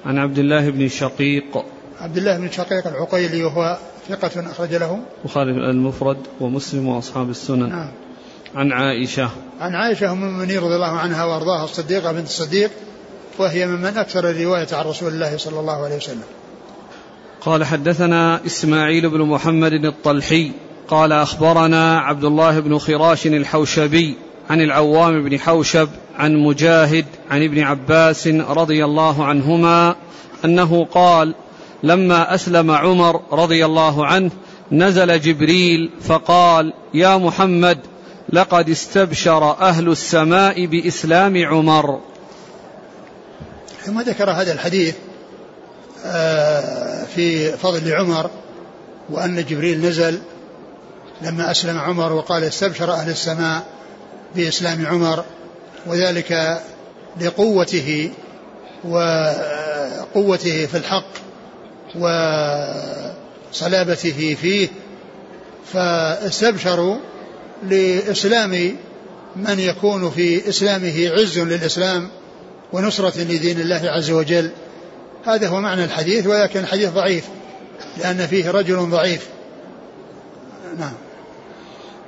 عن 0.07 0.19
عبد 0.19 0.39
الله 0.39 0.71
بن 0.71 0.89
شقيق. 0.89 1.65
عبد 2.01 2.17
الله 2.17 2.39
بن 2.39 2.51
شقيق 2.51 2.87
العقيلي 2.87 3.45
وهو 3.45 3.79
ثقة 4.09 4.51
أخرج 4.51 4.75
له. 4.75 5.01
البخاري 5.25 5.51
المفرد 5.51 6.19
ومسلم 6.41 6.89
وأصحاب 6.89 7.31
السنن. 7.31 7.69
نعم. 7.69 7.93
عن 8.55 8.73
عائشة. 8.73 9.31
عن 9.61 9.75
عائشة 9.75 10.13
أم 10.13 10.25
المؤمنين 10.25 10.59
رضي 10.59 10.75
الله 10.75 10.99
عنها 10.99 11.25
وأرضاها 11.25 11.65
الصديقة 11.65 12.13
بنت 12.13 12.27
الصديق 12.27 12.71
وهي 13.39 13.67
ممن 13.67 13.97
أكثر 13.97 14.31
الرواية 14.31 14.67
عن 14.73 14.85
رسول 14.85 15.13
الله 15.13 15.37
صلى 15.37 15.61
الله 15.61 15.85
عليه 15.85 15.97
وسلم. 15.97 16.23
قال 17.47 17.65
حدثنا 17.65 18.47
إسماعيل 18.47 19.09
بن 19.09 19.23
محمد 19.23 19.73
الطلحي 19.73 20.51
قال 20.89 21.13
أخبرنا 21.13 21.99
عبد 21.99 22.25
الله 22.25 22.61
بن 22.61 22.79
خراش 22.79 23.27
الحوشبي 23.27 24.15
عن 24.51 24.61
العوام 24.61 25.25
بن 25.25 25.41
حوشب 25.41 25.89
عن 26.19 26.37
مجاهد 26.37 27.05
عن 27.31 27.43
ابن 27.43 27.63
عباس 27.63 28.27
رضي 28.29 28.85
الله 28.85 29.25
عنهما 29.25 29.97
أنه 30.45 30.85
قال 30.85 31.35
لما 31.83 32.35
أسلم 32.35 32.71
عمر 32.71 33.21
رضي 33.33 33.65
الله 33.65 34.07
عنه 34.07 34.31
نزل 34.73 35.21
جبريل 35.21 35.91
فقال 36.01 36.73
يا 36.95 37.17
محمد 37.17 37.79
لقد 38.33 38.71
استبشر 38.71 39.51
أهل 39.61 39.89
السماء 39.89 40.67
بإسلام 40.67 41.45
عمر. 41.47 42.01
ثم 43.85 44.01
ذكر 44.01 44.31
هذا 44.31 44.53
الحديث 44.53 44.95
في 47.15 47.53
فضل 47.53 47.95
عمر 47.95 48.31
وأن 49.11 49.45
جبريل 49.45 49.81
نزل 49.81 50.21
لما 51.23 51.51
أسلم 51.51 51.79
عمر 51.79 52.13
وقال 52.13 52.45
استبشر 52.45 52.93
أهل 52.93 53.11
السماء 53.11 53.67
بإسلام 54.37 54.87
عمر 54.87 55.25
وذلك 55.87 56.61
لقوته 57.21 58.11
وقوته 58.85 60.67
في 60.67 60.77
الحق 60.77 61.09
وصلابته 63.53 64.37
فيه 64.41 64.69
فاستبشروا 65.73 66.97
لإسلام 67.63 68.77
من 69.37 69.61
يكون 69.61 70.11
في 70.11 70.49
إسلامه 70.49 71.09
عز 71.09 71.39
للإسلام 71.39 72.09
ونصرة 72.73 73.21
لدين 73.21 73.61
الله 73.61 73.91
عز 73.91 74.11
وجل. 74.11 74.51
هذا 75.27 75.49
هو 75.49 75.61
معنى 75.61 75.85
الحديث 75.85 76.27
ولكن 76.27 76.61
الحديث 76.61 76.93
ضعيف 76.93 77.29
لأن 77.99 78.27
فيه 78.27 78.51
رجل 78.51 78.77
ضعيف. 78.77 79.29
نعم. 80.79 80.93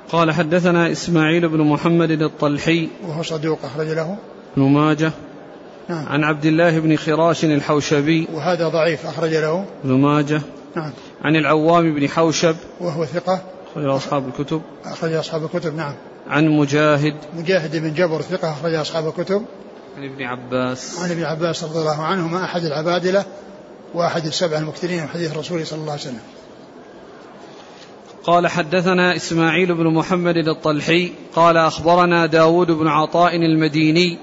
قال 0.09 0.31
حدثنا 0.31 0.91
إسماعيل 0.91 1.47
بن 1.47 1.61
محمد 1.61 2.11
الطلحي 2.11 2.89
وهو 3.07 3.23
صدوق 3.23 3.59
أخرج 3.63 3.87
له. 3.87 4.17
ابن 4.57 4.63
ماجه. 4.63 5.11
نعم. 5.89 6.05
عن 6.07 6.23
عبد 6.23 6.45
الله 6.45 6.79
بن 6.79 6.95
خراش 6.95 7.45
الحوشبي. 7.45 8.27
وهذا 8.33 8.67
ضعيف 8.67 9.05
أخرج 9.05 9.33
له. 9.33 9.65
ابن 9.83 9.93
ماجه. 9.93 10.41
نعم. 10.75 10.91
عن 11.23 11.35
العوام 11.35 11.95
بن 11.95 12.09
حوشب. 12.09 12.55
وهو 12.79 13.05
ثقة. 13.05 13.41
أخرج 13.71 13.85
أصحاب 13.85 14.27
الكتب. 14.27 14.61
أخرج 14.85 15.13
أصحاب 15.13 15.43
الكتب 15.43 15.75
نعم. 15.75 15.93
عن 16.27 16.47
مجاهد. 16.47 17.15
مجاهد 17.37 17.75
بن 17.75 17.93
جبر 17.93 18.21
ثقة 18.21 18.51
أخرج 18.51 18.73
أصحاب 18.73 19.07
الكتب. 19.07 19.45
عن 19.99 20.05
ابن 20.05 20.23
عباس. 20.23 20.99
عن 20.99 21.11
ابن 21.11 21.23
عباس 21.23 21.63
رضي 21.63 21.79
الله 21.79 22.03
عنهما 22.03 22.43
أحد 22.43 22.63
العبادلة 22.63 23.25
وأحد 23.93 24.25
السبع 24.25 24.57
المكثرين 24.57 25.01
من 25.01 25.07
حديث 25.07 25.37
رسول 25.37 25.67
صلى 25.67 25.79
الله 25.79 25.91
عليه 25.91 26.01
وسلم. 26.01 26.19
قال 28.23 28.47
حدثنا 28.47 29.15
إسماعيل 29.15 29.75
بن 29.75 29.93
محمد 29.93 30.35
الطلحي 30.47 31.11
قال 31.35 31.57
أخبرنا 31.57 32.25
داود 32.25 32.71
بن 32.71 32.87
عطاء 32.87 33.35
المديني 33.35 34.17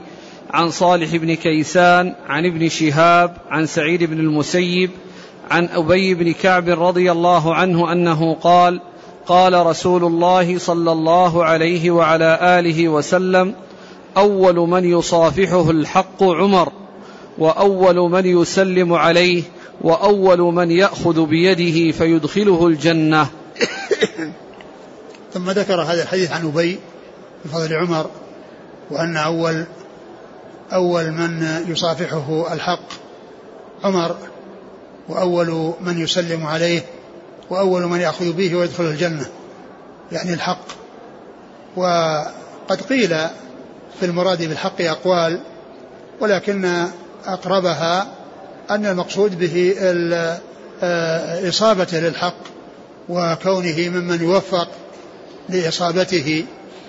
عن 0.51 0.71
صالح 0.71 1.17
بن 1.17 1.35
كيسان 1.35 2.15
عن 2.27 2.47
ابن 2.47 2.69
شهاب 2.69 3.37
عن 3.51 3.67
سعيد 3.67 4.05
بن 4.05 4.21
المسيب 4.21 4.91
عن 5.51 5.69
أبي 5.69 6.15
بن 6.15 6.33
كعب 6.33 6.69
رضي 6.69 7.13
الله 7.13 7.55
عنه 7.55 7.93
أنه 7.93 8.35
قال 8.35 8.81
قال 9.27 9.67
رسول 9.67 10.05
الله 10.05 10.59
صلى 10.59 10.93
الله 10.93 11.45
عليه 11.45 11.91
وعلى 11.91 12.39
آله 12.59 12.89
وسلم 12.89 13.55
أول 14.17 14.55
من 14.55 14.85
يصافحه 14.85 15.71
الحق 15.71 16.23
عمر 16.23 16.73
وأول 17.39 17.97
من 18.11 18.27
يسلم 18.27 18.93
عليه 18.93 19.43
وأول 19.81 20.39
من 20.39 20.71
يأخذ 20.71 21.27
بيده 21.27 21.99
فيدخله 21.99 22.67
الجنة. 22.67 23.27
ثم 25.35 25.51
ذكر 25.51 25.83
هذا 25.83 26.03
الحديث 26.03 26.33
عن 26.33 26.47
أبي 26.47 26.79
بفضل 27.45 27.75
عمر 27.75 28.11
وأن 28.91 29.17
أول 29.17 29.65
أول 30.73 31.11
من 31.11 31.65
يصافحه 31.69 32.53
الحق 32.53 32.89
عمر 33.85 34.17
وأول 35.09 35.73
من 35.81 36.01
يسلم 36.01 36.47
عليه 36.47 36.83
وأول 37.51 37.83
من 37.83 38.01
يأخذ 38.01 38.33
به 38.33 38.57
ويدخل 38.57 38.85
الجنة 38.85 39.27
يعني 40.13 40.35
الحق. 40.35 40.67
وقد 41.77 42.81
قيل 42.89 43.17
في 44.01 44.07
المراد 44.07 44.43
بالحق 44.43 44.81
أقوال 44.81 45.41
ولكن 46.21 46.87
أقربها 47.27 48.07
أن 48.71 48.87
المقصود 48.87 49.39
به 49.39 49.75
آه، 50.83 51.49
إصابته 51.49 52.01
للحق 52.01 52.37
وكونه 53.09 53.89
ممن 53.89 54.23
يوفق 54.23 54.69
لإصابته 55.49 56.45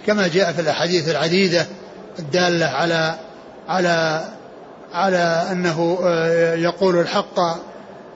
كما 0.08 0.28
جاء 0.28 0.52
في 0.52 0.62
الأحاديث 0.62 1.10
العديدة 1.10 1.66
الدالة 2.20 2.66
على 2.66 3.16
على 3.68 4.26
على 4.94 5.48
أنه 5.52 6.00
آه، 6.04 6.56
يقول 6.56 7.00
الحق 7.00 7.40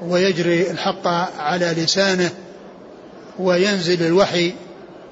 ويجري 0.01 0.71
الحق 0.71 1.07
على 1.39 1.65
لسانه 1.77 2.29
وينزل 3.39 4.05
الوحي 4.05 4.53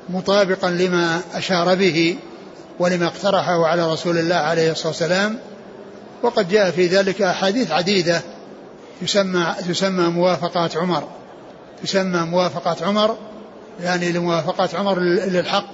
مطابقا 0.10 0.70
لما 0.70 1.22
أشار 1.34 1.76
به. 1.76 2.16
ولما 2.80 3.08
اقترحه 3.08 3.66
على 3.66 3.92
رسول 3.92 4.18
الله 4.18 4.36
عليه 4.36 4.72
الصلاة 4.72 4.88
والسلام 4.88 5.40
وقد 6.24 6.50
جاء 6.50 6.72
في 6.72 6.88
ذلك 6.88 7.22
أحاديث 7.22 7.72
عديدة 7.72 8.22
تسمى 9.02 9.56
تسمى 9.68 10.08
موافقات 10.08 10.78
عمر. 10.78 11.08
تسمى 11.84 12.20
موافقة 12.20 12.86
عمر 12.86 13.18
يعني 13.84 14.12
لموافقة 14.12 14.70
عمر 14.80 15.00
للحق 15.00 15.74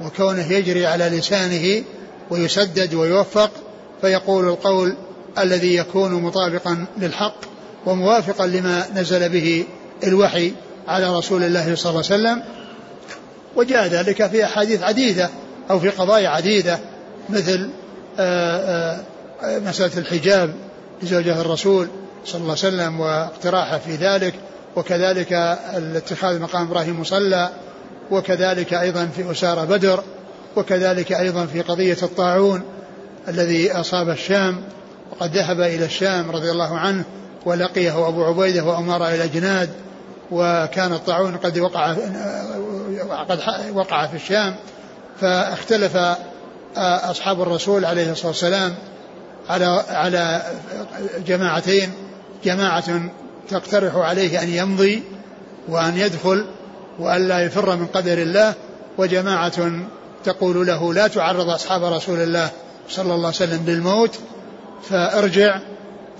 وكونه 0.00 0.52
يجري 0.52 0.86
على 0.86 1.08
لسانه 1.08 1.84
ويسدد 2.30 2.94
ويوفق 2.94 3.50
فيقول 4.00 4.48
القول 4.48 4.96
الذي 5.38 5.76
يكون 5.76 6.12
مطابقا 6.12 6.86
للحق 6.98 7.36
وموافقا 7.86 8.46
لما 8.46 8.86
نزل 8.94 9.28
به 9.28 9.64
الوحي 10.04 10.52
على 10.88 11.16
رسول 11.16 11.42
الله 11.44 11.74
صلى 11.74 11.90
الله 11.90 12.04
عليه 12.10 12.14
وسلم. 12.14 12.42
وجاء 13.56 13.86
ذلك 13.86 14.26
في 14.26 14.44
أحاديث 14.44 14.82
عديدة 14.82 15.30
أو 15.70 15.80
في 15.80 15.88
قضايا 15.88 16.28
عديدة 16.28 16.78
مثل 17.28 17.70
آآ 18.18 19.00
آآ 19.42 19.60
مسألة 19.60 19.98
الحجاب 19.98 20.54
لزوجة 21.02 21.40
الرسول 21.40 21.88
صلى 22.24 22.40
الله 22.40 22.56
عليه 22.64 22.74
وسلم 22.74 23.00
واقتراحه 23.00 23.78
في 23.78 23.96
ذلك 23.96 24.34
وكذلك 24.76 25.32
اتخاذ 25.96 26.40
مقام 26.40 26.66
إبراهيم 26.66 27.00
مصلى 27.00 27.50
وكذلك 28.10 28.74
أيضا 28.74 29.06
في 29.06 29.30
اسارى 29.30 29.66
بدر 29.66 30.02
وكذلك 30.56 31.12
أيضا 31.12 31.46
في 31.46 31.60
قضية 31.60 31.96
الطاعون 32.02 32.62
الذي 33.28 33.72
أصاب 33.72 34.08
الشام 34.08 34.62
وقد 35.12 35.36
ذهب 35.36 35.60
إلى 35.60 35.84
الشام 35.84 36.30
رضي 36.30 36.50
الله 36.50 36.78
عنه 36.78 37.04
ولقيه 37.46 38.08
أبو 38.08 38.24
عبيدة 38.24 38.64
وأمر 38.64 39.08
إلى 39.08 39.28
جناد 39.28 39.70
وكان 40.30 40.92
الطاعون 40.92 41.36
قد 41.36 41.58
وقع 41.58 41.96
قد 43.28 43.40
وقع 43.74 44.06
في 44.06 44.16
الشام. 44.16 44.54
فاختلف 45.20 45.96
أصحاب 46.76 47.42
الرسول 47.42 47.84
عليه 47.84 48.12
الصلاة 48.12 48.28
والسلام 48.28 48.74
على 49.48 49.84
على 49.88 50.42
جماعتين. 51.26 51.92
جماعة 52.44 53.10
تقترح 53.50 53.96
عليه 53.96 54.42
أن 54.42 54.48
يمضي 54.48 55.02
وأن 55.68 55.98
يدخل 55.98 56.46
وأن 56.98 57.28
لا 57.28 57.40
يفر 57.40 57.76
من 57.76 57.86
قدر 57.86 58.18
الله 58.18 58.54
وجماعة 58.98 59.72
تقول 60.24 60.66
له 60.66 60.94
لا 60.94 61.06
تعرض 61.06 61.50
أصحاب 61.50 61.84
رسول 61.84 62.18
الله 62.18 62.50
صلى 62.88 63.14
الله 63.14 63.26
عليه 63.26 63.36
وسلم 63.36 63.64
للموت 63.66 64.18
فارجع 64.90 65.58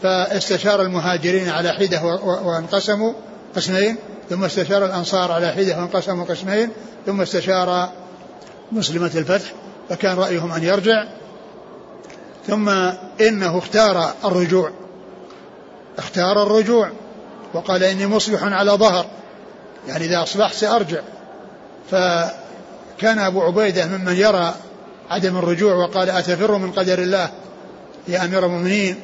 فاستشار 0.03 0.83
المهاجرين 0.83 1.49
على 1.49 1.73
حدة 1.73 2.05
وانقسموا 2.25 3.13
قسمين 3.57 3.97
ثم 4.31 4.45
استشار 4.45 4.85
الأنصار 4.85 5.33
على 5.33 5.53
حدة 5.53 5.79
وانقسموا 5.79 6.25
قسمين 6.25 6.71
ثم 7.07 7.21
استشار 7.21 7.91
مسلمة 8.72 9.11
الفتح 9.14 9.53
فكان 9.88 10.16
رأيهم 10.16 10.53
أن 10.53 10.64
يرجع. 10.64 11.05
ثم 12.46 12.68
إنه 13.20 13.59
اختار 13.59 14.12
الرجوع. 14.24 14.70
اختار 15.98 16.42
الرجوع 16.42 16.90
وقال 17.55 17.85
إني 17.85 18.07
مصبح 18.07 18.42
على 18.42 18.70
ظهر 18.70 19.07
يعني 19.88 20.05
إذا 20.05 20.22
أصبحت 20.22 20.55
سأرجع. 20.55 21.00
فكان 21.90 23.18
أبو 23.18 23.42
عبيدة 23.42 23.87
ممن 23.87 24.14
يرى 24.14 24.55
عدم 25.11 25.37
الرجوع 25.37 25.74
وقال 25.74 26.11
أتفر 26.11 26.59
من 26.59 26.72
قدر 26.72 26.98
الله 26.98 27.31
يا 28.09 28.24
أمير 28.24 28.46
المؤمنين؟ 28.46 28.96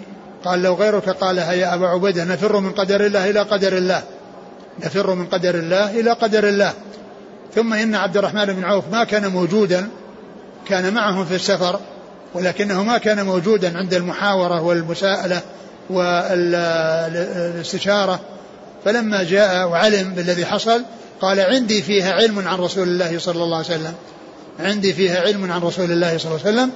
قال 0.44 0.62
لو 0.62 0.74
غيرك 0.74 1.08
قالها 1.08 1.52
يا 1.52 1.74
أبا 1.74 1.88
عبيدة 1.88 2.24
نفر 2.24 2.60
من 2.60 2.72
قدر 2.72 3.06
الله 3.06 3.30
إلى 3.30 3.40
قدر 3.40 3.76
الله. 3.76 4.02
نفر 4.84 5.14
من 5.14 5.26
قدر 5.26 5.54
الله 5.54 6.00
إلى 6.00 6.10
قدر 6.10 6.48
الله. 6.48 6.72
ثم 7.54 7.74
إن 7.74 7.94
عبد 7.94 8.16
الرحمن 8.16 8.44
بن 8.44 8.64
عوف 8.64 8.84
ما 8.92 9.04
كان 9.04 9.26
موجودا 9.26 9.88
كان 10.68 10.94
معهم 10.94 11.24
في 11.24 11.34
السفر 11.34 11.80
ولكنه 12.34 12.82
ما 12.82 12.98
كان 12.98 13.26
موجودا 13.26 13.78
عند 13.78 13.94
المحاورة 13.94 14.62
والمساءلة 14.62 15.40
والاستشارة. 15.90 18.20
فلما 18.84 19.22
جاء 19.22 19.68
وعلم 19.68 20.14
بالذي 20.14 20.46
حصل 20.46 20.82
قال 21.20 21.40
عندي 21.40 21.82
فيها 21.82 22.12
علم 22.12 22.48
عن 22.48 22.58
رسول 22.58 22.88
الله 22.88 23.18
صلى 23.18 23.42
الله 23.42 23.56
عليه 23.56 23.66
وسلم. 23.66 23.94
عندي 24.60 24.92
فيها 24.92 25.20
علم 25.20 25.52
عن 25.52 25.60
رسول 25.60 25.92
الله 25.92 26.18
صلى 26.18 26.30
الله 26.30 26.40
عليه 26.46 26.56
وسلم. 26.56 26.70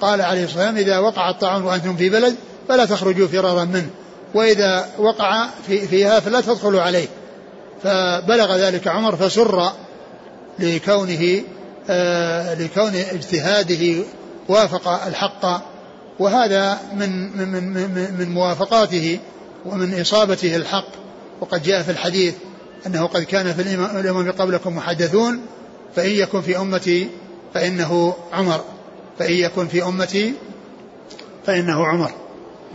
قال 0.00 0.20
عليه 0.20 0.44
الصلاة 0.44 0.66
والسلام 0.66 0.84
إذا 0.84 0.98
وقع 0.98 1.30
الطاعون 1.30 1.62
وأنتم 1.62 1.96
في 1.96 2.10
بلد 2.10 2.34
فلا 2.68 2.84
تخرجوا 2.84 3.28
فرارا 3.28 3.64
منه. 3.64 3.90
وإذا 4.34 4.88
وقع 4.98 5.46
في 5.66 5.86
فيها 5.86 6.20
فلا 6.20 6.40
تدخلوا 6.40 6.82
عليه. 6.82 7.06
فبلغ 7.82 8.56
ذلك 8.56 8.88
عمر 8.88 9.16
فسر 9.16 9.72
لكونه 10.58 11.42
آه 11.90 12.54
لكون 12.54 12.94
اجتهاده 12.94 14.04
وافق 14.48 14.88
الحق 14.88 15.72
وهذا 16.18 16.78
من 16.94 17.36
من 17.36 17.72
من, 17.72 18.14
من 18.18 18.28
موافقاته 18.28 19.18
ومن 19.66 20.00
إصابته 20.00 20.56
الحق. 20.56 20.88
وقد 21.40 21.62
جاء 21.62 21.82
في 21.82 21.90
الحديث 21.90 22.34
أنه 22.86 23.06
قد 23.06 23.22
كان 23.22 23.52
في 23.52 23.62
الأمم 24.00 24.30
قبلكم 24.30 24.76
محدثون 24.76 25.40
فإن 25.96 26.10
يكن 26.10 26.40
في 26.40 26.58
أمتي 26.58 27.08
فإنه 27.54 28.14
عمر. 28.32 28.60
فإن 29.18 29.32
يكن 29.32 29.66
في 29.68 29.82
أمتي 29.82 30.34
فإنه 31.46 31.86
عمر. 31.86 32.10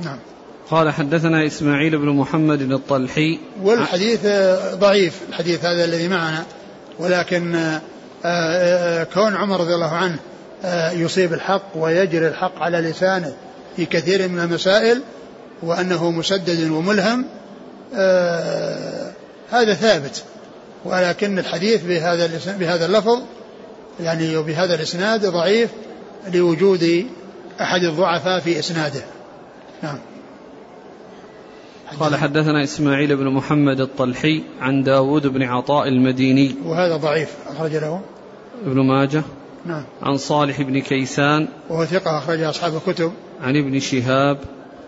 نعم. 0.03 0.17
قال 0.69 0.93
حدثنا 0.93 1.45
إسماعيل 1.45 1.97
بن 1.97 2.09
محمد 2.09 2.63
بن 2.63 2.73
الطلحي. 2.73 3.39
والحديث 3.63 4.19
ضعيف 4.73 5.21
الحديث 5.29 5.65
هذا 5.65 5.85
الذي 5.85 6.07
معنا. 6.07 6.45
ولكن 6.99 7.55
آه، 7.55 7.81
آه، 8.25 9.03
كون 9.03 9.35
عمر 9.35 9.59
رضي 9.59 9.75
الله 9.75 9.91
عنه 9.91 10.17
آه، 10.65 10.91
يصيب 10.91 11.33
الحق 11.33 11.63
ويجري 11.75 12.27
الحق 12.27 12.61
على 12.61 12.77
لسانه 12.77 13.33
في 13.75 13.85
كثير 13.85 14.27
من 14.27 14.39
المسائل 14.39 15.01
وأنه 15.63 16.11
مسدد 16.11 16.71
وملهم 16.71 17.25
هذا 19.51 19.73
ثابت 19.73 20.23
ولكن 20.85 21.39
الحديث 21.39 21.83
بهذا 21.83 22.29
بهذا 22.59 22.85
اللفظ 22.85 23.21
يعني 23.99 24.37
وبهذا 24.37 24.75
الإسناد 24.75 25.25
ضعيف 25.25 25.69
لوجود 26.33 27.05
أحد 27.61 27.83
الضعفاء 27.83 28.39
في 28.39 28.59
إسناده. 28.59 29.01
نعم. 29.83 29.97
قال 31.99 32.15
حدثنا 32.15 32.63
إسماعيل 32.63 33.15
بن 33.15 33.27
محمد 33.27 33.79
الطلحي 33.79 34.43
عن 34.61 34.83
داود 34.83 35.27
بن 35.27 35.43
عطاء 35.43 35.87
المديني. 35.87 36.55
وهذا 36.65 36.97
ضعيف 36.97 37.29
أخرج 37.47 37.75
له. 37.75 38.01
ابن 38.65 38.79
ماجه. 38.79 39.23
نعم. 39.65 39.83
عن 40.01 40.17
صالح 40.17 40.61
بن 40.61 40.81
كيسان. 40.81 41.47
وهو 41.69 41.85
ثقة 41.85 42.17
أخرج 42.17 42.41
أصحاب 42.41 42.75
الكتب. 42.75 43.11
عن 43.41 43.55
ابن 43.55 43.79
شهاب. 43.79 44.37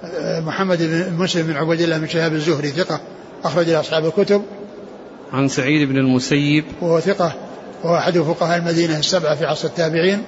أه، 0.03 0.39
محمد 0.39 0.77
بن 0.77 1.13
مسلم 1.13 1.47
بن 1.47 1.53
عبد 1.53 1.81
الله 1.81 1.97
بن 1.97 2.07
شهاب 2.07 2.33
الزهري 2.33 2.67
ثقة 2.67 3.01
أخرج 3.43 3.69
أصحاب 3.69 4.05
الكتب. 4.05 4.41
عن 5.33 5.47
سعيد 5.47 5.89
بن 5.89 5.97
المسيب. 5.97 6.63
وهو 6.81 6.99
ثقة 6.99 7.33
وهو 7.83 7.95
أحد 7.95 8.17
فقهاء 8.17 8.57
المدينة 8.57 8.99
السبعة 8.99 9.35
في 9.35 9.45
عصر 9.45 9.67
التابعين. 9.67 10.23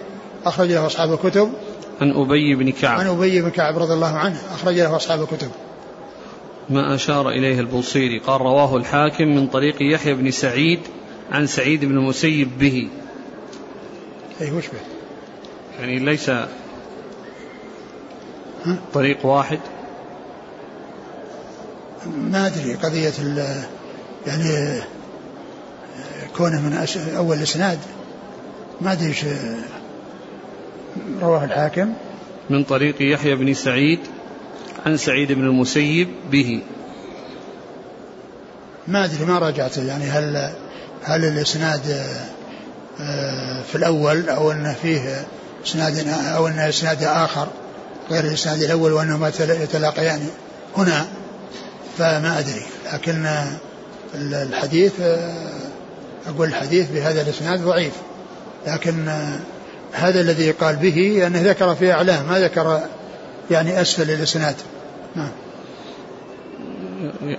أخرج 0.45 0.71
له 0.71 0.85
أصحاب 0.85 1.13
الكتب. 1.13 1.49
عن 2.01 2.11
أبي 2.11 2.55
بن 2.55 2.71
كعب. 2.71 2.99
عن 2.99 3.07
أبي 3.07 3.41
بن 3.41 3.49
كعب 3.49 3.77
رضي 3.77 3.93
الله 3.93 4.17
عنه 4.17 4.37
أخرج 4.53 4.75
له 4.75 4.95
أصحاب 4.95 5.21
الكتب. 5.21 5.49
ما 6.69 6.95
أشار 6.95 7.29
إليه 7.29 7.59
البوصيري. 7.59 8.19
قال 8.19 8.41
رواه 8.41 8.77
الحاكم 8.77 9.27
من 9.27 9.47
طريق 9.47 9.75
يحيى 9.81 10.13
بن 10.13 10.31
سعيد 10.31 10.79
عن 11.31 11.47
سعيد 11.47 11.85
بن 11.85 11.97
المسيب 11.97 12.57
به. 12.59 12.89
أي 14.41 14.51
وش 14.51 14.67
به؟ 14.67 14.79
يعني 15.79 15.99
ليس 15.99 16.31
طريق 18.93 19.25
واحد. 19.25 19.59
ما 22.17 22.47
أدري. 22.47 22.73
قضية 22.73 23.11
يعني 24.27 24.81
كونه 26.37 26.61
من 26.61 26.87
أول 27.17 27.37
الإسناد. 27.37 27.79
ما 28.81 28.91
أدري 28.91 29.15
رواه 31.21 31.45
الحاكم. 31.45 31.93
من 32.49 32.63
طريق 32.63 32.95
يحيى 32.99 33.35
بن 33.35 33.53
سعيد 33.53 33.99
عن 34.85 34.97
سعيد 34.97 35.31
بن 35.31 35.43
المسيب 35.43 36.09
به. 36.31 36.61
ما 38.87 39.05
أدري 39.05 39.25
ما 39.25 39.39
راجعته 39.39 39.83
يعني 39.83 40.03
هل 40.03 40.53
هل 41.03 41.25
الإسناد 41.25 42.05
آه، 42.99 43.61
في 43.61 43.75
الأول 43.75 44.29
أو 44.29 44.51
أن 44.51 44.75
فيه 44.81 45.25
إسناد 45.65 46.07
أو 46.07 46.47
أن 46.47 46.59
إسناد 46.59 47.03
آخر 47.03 47.47
غير 48.11 48.23
الإسناد 48.23 48.61
الأول 48.61 48.93
وانهما 48.93 49.31
يتلاقيان 49.39 50.29
هنا؟ 50.77 51.07
فما 51.97 52.39
أدري 52.39 52.65
لكن 52.93 53.25
الحديث 54.15 54.93
آه، 55.01 55.49
أقول 56.27 56.47
الحديث 56.47 56.91
بهذا 56.91 57.21
الإسناد 57.21 57.61
ضعيف. 57.61 57.93
لكن 58.67 59.07
آه، 59.07 59.39
هذا 59.91 60.21
الذي 60.21 60.51
قال 60.51 60.75
به 60.75 61.27
أنه 61.27 61.41
ذكر 61.41 61.75
في 61.75 61.91
أعلام 61.91 62.27
ما 62.27 62.39
ذكر 62.39 62.81
يعني 63.51 63.81
أسفل 63.81 64.11
الإسناد. 64.11 64.55
نعم. 65.15 65.31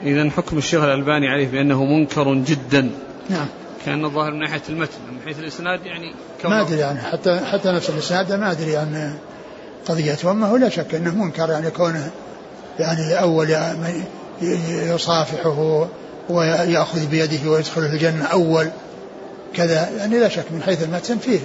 إذا 0.02 0.30
حكم 0.30 0.58
الشيخ 0.58 0.82
الألباني 0.82 1.28
عليه 1.28 1.48
بأنه 1.48 1.84
منكر 1.84 2.34
جدا. 2.34 2.90
نعم. 3.30 3.46
كأن 3.86 4.04
الظاهر 4.04 4.30
من 4.30 4.38
ناحية 4.38 4.62
المتن 4.68 4.98
من 5.12 5.20
حيث 5.26 5.38
الإسناد 5.38 5.86
يعني 5.86 6.14
ما 6.44 6.60
أدري 6.60 6.78
يعني 6.78 7.00
حتى 7.00 7.40
حتى 7.52 7.72
نفس 7.72 7.90
الإسناد 7.90 8.32
ما 8.32 8.50
أدري 8.50 8.76
عن 8.76 9.14
قضيته 9.86 10.30
أما 10.30 10.46
هو 10.46 10.56
لا 10.56 10.68
شك 10.68 10.94
أنه 10.94 11.14
منكر 11.14 11.50
يعني 11.50 11.70
كونه 11.70 12.10
يعني 12.78 13.20
أول 13.20 13.56
يصافحه 14.94 15.88
ويأخذ 16.28 17.06
بيده 17.06 17.50
ويدخله 17.50 17.86
الجنة 17.86 18.24
أول 18.24 18.68
كذا 19.54 19.90
يعني 19.98 20.18
لا 20.18 20.28
شك 20.28 20.44
من 20.52 20.62
حيث 20.62 20.82
المتن 20.82 21.18
فيه 21.18 21.40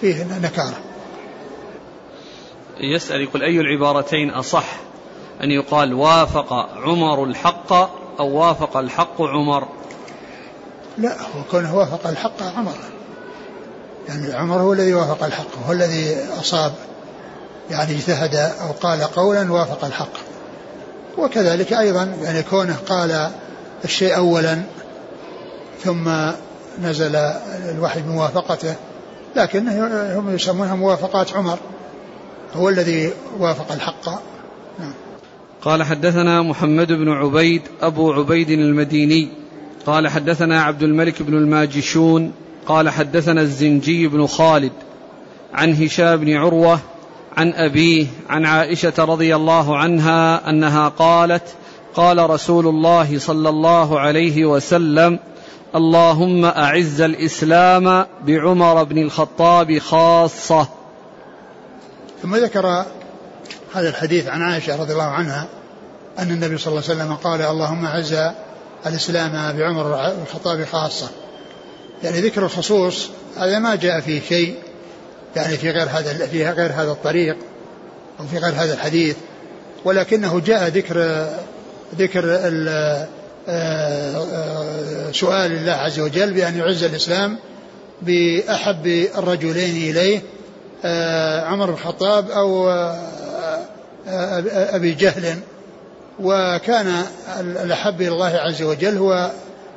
فيه 0.00 0.26
نكارة. 0.42 0.78
يسأل 2.80 3.20
يقول 3.20 3.42
أي 3.42 3.60
العبارتين 3.60 4.30
أصح؟ 4.30 4.66
أن 5.42 5.50
يقال 5.50 5.94
وافق 5.94 6.52
عمر 6.76 7.24
الحق 7.24 7.72
أو 8.20 8.28
وافق 8.28 8.76
الحق 8.76 9.22
عمر. 9.22 9.68
لا 10.98 11.12
هو 11.12 11.42
كونه 11.50 11.76
وافق 11.76 12.06
الحق 12.06 12.42
عمر. 12.56 12.74
يعني 14.08 14.34
عمر 14.34 14.56
هو 14.56 14.72
الذي 14.72 14.94
وافق 14.94 15.24
الحق 15.24 15.66
هو 15.66 15.72
الذي 15.72 16.16
أصاب 16.40 16.72
يعني 17.70 17.92
اجتهد 17.92 18.34
أو 18.34 18.72
قال 18.72 19.02
قولا 19.02 19.52
وافق 19.52 19.84
الحق. 19.84 20.12
وكذلك 21.18 21.72
أيضا 21.72 22.16
يعني 22.22 22.42
كونه 22.42 22.76
قال 22.88 23.30
الشيء 23.84 24.16
أولا 24.16 24.62
ثم 25.84 26.08
نزل 26.82 27.16
الوحي 27.74 28.00
بموافقته 28.00 28.74
لكن 29.36 29.68
هم 30.16 30.34
يسمونها 30.34 30.74
موافقات 30.74 31.32
عمر. 31.32 31.58
هو 32.56 32.68
الذي 32.68 33.12
وافق 33.38 33.72
الحق. 33.72 34.08
نعم. 34.78 34.92
قال 35.62 35.82
حدثنا 35.82 36.42
محمد 36.42 36.92
بن 36.92 37.08
عبيد 37.08 37.62
أبو 37.82 38.12
عبيد 38.12 38.50
المديني. 38.50 39.28
قال 39.86 40.08
حدثنا 40.08 40.62
عبد 40.62 40.82
الملك 40.82 41.22
بن 41.22 41.34
الماجشون. 41.34 42.32
قال 42.66 42.90
حدثنا 42.90 43.40
الزنجي 43.40 44.08
بن 44.08 44.26
خالد 44.26 44.72
عن 45.54 45.74
هشام 45.74 46.16
بن 46.16 46.36
عروة 46.36 46.78
عن 47.36 47.52
أبيه 47.52 48.06
عن 48.28 48.46
عائشة 48.46 48.92
رضي 48.98 49.36
الله 49.36 49.76
عنها 49.76 50.50
أنها 50.50 50.88
قالت 50.88 51.42
قال 51.94 52.30
رسول 52.30 52.66
الله 52.66 53.18
صلى 53.18 53.48
الله 53.48 54.00
عليه 54.00 54.44
وسلم 54.44 55.18
اللهم 55.74 56.44
أعز 56.44 57.00
الإسلام 57.00 58.06
بعمر 58.26 58.84
بن 58.84 58.98
الخطاب 58.98 59.78
خاصة. 59.78 60.68
ثم 62.26 62.36
ذكر 62.36 62.84
هذا 63.74 63.88
الحديث 63.88 64.28
عن 64.28 64.42
عائشة 64.42 64.76
رضي 64.76 64.92
الله 64.92 65.04
عنها 65.04 65.46
أن 66.18 66.30
النبي 66.30 66.58
صلى 66.58 66.72
الله 66.72 66.82
عليه 66.88 67.00
وسلم 67.00 67.14
قال 67.14 67.42
اللهم 67.42 67.84
أعز 67.84 68.16
الإسلام 68.86 69.56
بعمر 69.56 70.12
الخطاب 70.22 70.64
خاصة. 70.64 71.08
يعني 72.02 72.20
ذكر 72.20 72.44
الخصوص 72.44 73.08
هذا 73.36 73.58
ما 73.58 73.74
جاء 73.74 74.00
فيه 74.00 74.20
شيء 74.28 74.54
يعني 75.36 75.56
في 75.56 75.70
غير 75.70 75.88
هذا 75.88 76.26
في 76.26 76.48
غير 76.50 76.72
هذا 76.72 76.90
الطريق 76.90 77.36
أو 78.20 78.26
في 78.26 78.38
غير 78.38 78.54
هذا 78.54 78.74
الحديث. 78.74 79.16
ولكنه 79.84 80.40
جاء 80.40 80.68
ذكر 80.68 81.26
ذكر 81.98 82.22
سؤال 85.12 85.52
الله 85.52 85.72
عز 85.72 86.00
وجل 86.00 86.32
بأن 86.32 86.58
يعز 86.58 86.84
الإسلام 86.84 87.38
بأحب 88.02 88.86
الرجلين 89.18 89.90
إليه 89.90 90.22
عمر 91.44 91.66
بن 91.66 91.72
الخطاب 91.72 92.30
أو 92.30 92.68
آه، 92.68 94.42
أبي 94.76 94.94
جهل. 94.94 95.38
وكان 96.20 97.02
الأحب 97.40 98.00
إلى 98.00 98.08
الله 98.08 98.36
عز 98.36 98.62
وجل 98.62 98.98
هو 98.98 99.30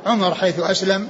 عمر 0.06 0.36
حيث 0.36 0.60
أسلم 0.60 1.08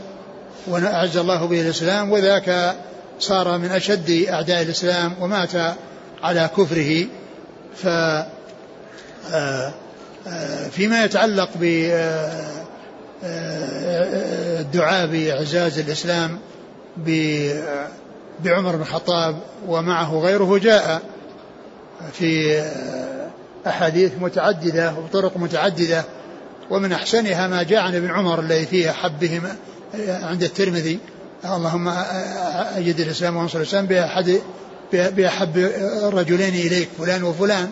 وأعز 0.67 1.17
الله 1.17 1.45
به 1.45 1.62
الإسلام 1.62 2.12
وذاك 2.12 2.75
صار 3.19 3.58
من 3.58 3.71
أشد 3.71 4.25
أعداء 4.30 4.62
الإسلام 4.62 5.13
ومات 5.21 5.52
على 6.23 6.49
كفره. 6.58 7.06
ف 7.75 7.88
فيما 10.71 11.04
يتعلق 11.06 11.49
بالدعاء 13.21 15.08
بإعزاز 15.08 15.80
الإسلام 15.80 16.39
بعمر 18.43 18.75
بن 18.75 18.82
الخطاب 18.82 19.39
ومعه 19.67 20.19
غيره 20.19 20.58
جاء 20.58 21.02
في 22.13 22.62
أحاديث 23.67 24.12
متعددة 24.21 24.93
وطرق 24.93 25.38
متعددة 25.38 26.04
ومن 26.69 26.91
أحسنها 26.91 27.47
ما 27.47 27.63
جاء 27.63 27.82
عن 27.82 27.95
ابن 27.95 28.10
عمر 28.10 28.39
الذي 28.39 28.65
فيه 28.65 28.91
أحبهم 28.91 29.41
عند 30.08 30.43
الترمذي. 30.43 30.99
اللهم 31.45 31.88
أجد 32.75 32.99
الإسلام 32.99 33.38
وانصر 33.38 33.58
الإسلام 33.58 33.86
بأحد 33.86 34.41
بأحب 34.93 35.58
الرجلين 36.04 36.54
إليك 36.54 36.89
فلان 36.97 37.23
وفلان. 37.23 37.71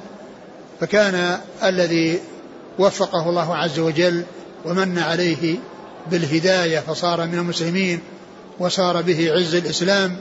فكان 0.80 1.38
الذي 1.63 2.19
وفقه 2.80 3.30
الله 3.30 3.56
عز 3.56 3.80
وجل 3.80 4.23
ومن 4.65 4.99
عليه 4.99 5.56
بالهداية 6.12 6.80
فصار 6.80 7.25
من 7.25 7.38
المسلمين 7.38 7.99
وصار 8.60 9.01
به 9.01 9.32
عز 9.32 9.56
الإسلام. 9.56 10.17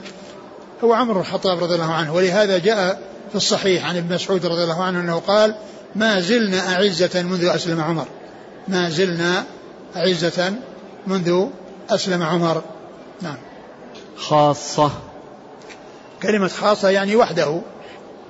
هو 0.83 0.93
عمر 0.93 1.13
بن 1.13 1.19
الخطاب 1.19 1.63
رضي 1.63 1.75
الله 1.75 1.93
عنه 1.93 2.13
ولهذا 2.13 2.57
جاء 2.57 2.99
في 3.29 3.35
الصحيح 3.35 3.85
عن 3.85 3.97
ابن 3.97 4.15
مسعود 4.15 4.45
رضي 4.45 4.63
الله 4.63 4.83
عنه 4.83 4.99
أنه 4.99 5.19
قال 5.19 5.55
ما 5.95 6.19
زلنا 6.19 6.73
أعزة 6.73 7.21
منذ 7.21 7.45
أسلم 7.45 7.81
عمر. 7.81 8.07
ما 8.67 8.89
زلنا 8.89 9.43
أعزة 9.95 10.53
منذ 11.07 11.47
أسلم 11.89 12.23
عمر. 12.23 12.61
نعم. 13.21 13.37
خاصة. 14.17 14.91
كلمة 16.23 16.47
خاصة 16.47 16.89
يعني 16.89 17.15
وحده 17.15 17.61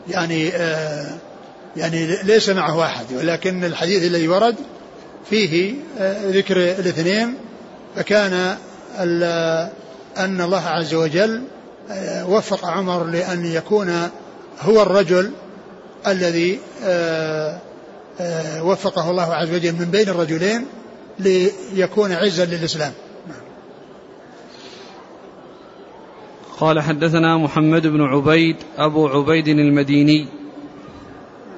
يعني 0.07 0.49
آه 0.55 1.17
يعني 1.77 2.23
ليس 2.23 2.49
معه 2.49 2.85
أحد 2.85 3.05
ولكن 3.13 3.63
الحديث 3.63 4.03
الذي 4.03 4.27
ورد 4.27 4.55
فيه 5.29 5.73
آه 5.99 6.29
ذكر 6.29 6.57
الاثنين 6.57 7.35
فكان 7.95 8.57
أن 10.17 10.41
الله 10.41 10.67
عز 10.67 10.93
وجل 10.93 11.35
آه 11.35 11.56
وفق 12.27 12.65
عمر 12.65 13.03
لأن 13.03 13.45
يكون 13.45 14.09
هو 14.61 14.81
الرجل 14.81 15.31
الذي 16.07 16.59
آه 16.83 17.59
آه 18.19 18.63
وفقه 18.63 19.11
الله 19.11 19.33
عز 19.33 19.53
وجل 19.53 19.73
من 19.73 19.85
بين 19.91 20.09
الرجلين 20.09 20.65
ليكون 21.19 22.11
عزا 22.11 22.45
للإسلام. 22.45 22.91
قال 26.59 26.79
حدثنا 26.81 27.37
محمد 27.37 27.87
بن 27.87 28.01
عبيد 28.01 28.55
أبو 28.77 29.07
عبيد 29.07 29.47
المديني. 29.47 30.27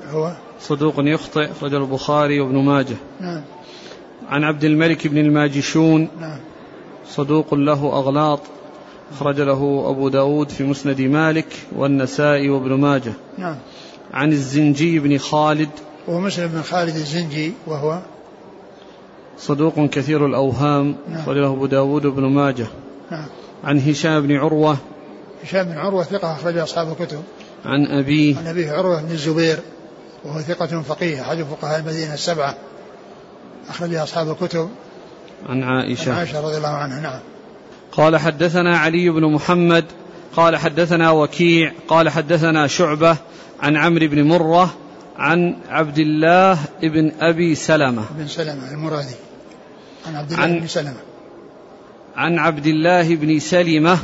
هو؟ 0.10 0.34
صدوق 0.62 0.94
يخطئ 0.98 1.50
رجل 1.62 1.78
البخاري 1.78 2.40
وابن 2.40 2.56
ماجه. 2.56 2.96
نعم. 3.20 3.42
عن 4.30 4.44
عبد 4.44 4.64
الملك 4.64 5.08
بن 5.08 5.18
الماجشون. 5.18 6.10
نعم. 6.20 6.40
صدوق 7.10 7.54
له 7.54 8.00
أغلاط. 8.00 8.40
أخرج 9.12 9.42
له 9.42 9.90
أبو 9.90 10.10
داود 10.10 10.50
في 10.50 10.64
مسند 10.64 11.02
مالك 11.02 11.48
والنسائي 11.76 12.50
وابن 12.50 12.74
ماجه. 12.74 13.14
نعم. 13.38 13.58
عن 14.14 14.32
الزنجي 14.32 15.00
بن 15.00 15.18
خالد. 15.18 15.70
وهو 16.08 16.20
مسلم 16.20 16.48
بن 16.48 16.62
خالد 16.62 16.96
الزنجي 16.96 17.54
وهو 17.68 18.02
صدوق 19.38 19.86
كثير 19.86 20.26
الأوهام. 20.26 20.96
نعم. 21.10 21.20
أخرج 21.20 21.38
له 21.38 21.48
أبو 21.54 21.66
داود 21.66 22.06
وابن 22.06 22.24
ماجه. 22.24 22.68
نعم. 23.12 23.26
عن 23.64 23.80
هشام 23.80 24.28
بن 24.28 24.36
عروة. 24.36 24.78
هشام 25.44 25.64
بن 25.64 25.78
عروة 25.78 26.04
ثقة 26.04 26.32
أخرج 26.34 26.58
أصحاب 26.58 26.92
الكتب. 26.92 27.24
عن 27.66 27.86
أبيه 27.86 28.38
عن 28.38 28.48
أبيه 28.48 28.72
عروة 28.72 29.02
بن 29.02 29.12
الزبير 29.12 29.60
وهو 30.26 30.42
ثقة 30.42 30.82
فقيه 30.82 31.22
أحد 31.22 31.44
فقهاء 31.44 31.80
المدينة 31.80 32.14
السبعة. 32.14 32.56
أخرج 33.70 33.96
أصحاب 33.96 34.30
الكتب. 34.30 34.70
عن 35.50 35.64
عن 35.64 35.64
عائشة 35.64 36.14
عائشة 36.14 36.42
رضي 36.42 36.58
الله 36.58 36.70
عنها. 36.70 37.00
نعم. 37.00 37.20
قال 38.00 38.18
حدثنا 38.18 38.78
علي 38.78 39.10
بن 39.10 39.26
محمد 39.26 39.86
قال 40.36 40.58
حدثنا 40.58 41.12
وكيع 41.12 41.72
قال 41.88 42.10
حدثنا 42.10 42.68
شعبة 42.68 43.18
عن 43.62 43.78
عمرو 43.78 44.08
بن 44.08 44.24
مرة 44.24 44.74
عن 45.18 45.56
عبد 45.70 46.00
الله 46.00 46.60
بن 46.84 47.12
أبي 47.22 47.56
سلمة. 47.56 48.04
بن 48.18 48.28
سلمة 48.28 48.72
المرادي. 48.72 49.16
عن 50.08 50.16
عبد 50.16 50.32
الله 50.32 50.44
عن- 50.44 50.60
بن 50.60 50.68
سلمة. 50.68 50.96
عن 52.16 52.40
عبد 52.40 52.66
الله 52.68 53.16
بن 53.16 53.40
سلمة 53.40 53.98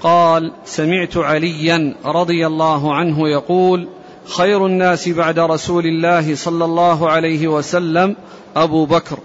قال 0.00 0.52
سمعت 0.64 1.16
عليا 1.16 1.94
رضي 2.04 2.46
الله 2.46 2.94
عنه 2.94 3.28
يقول 3.28 3.88
خير 4.36 4.66
الناس 4.66 5.08
بعد 5.08 5.38
رسول 5.38 5.84
الله 5.86 6.34
صلى 6.34 6.64
الله 6.64 7.10
عليه 7.10 7.48
وسلم 7.48 8.16
أبو 8.56 8.86
بكر 8.86 9.18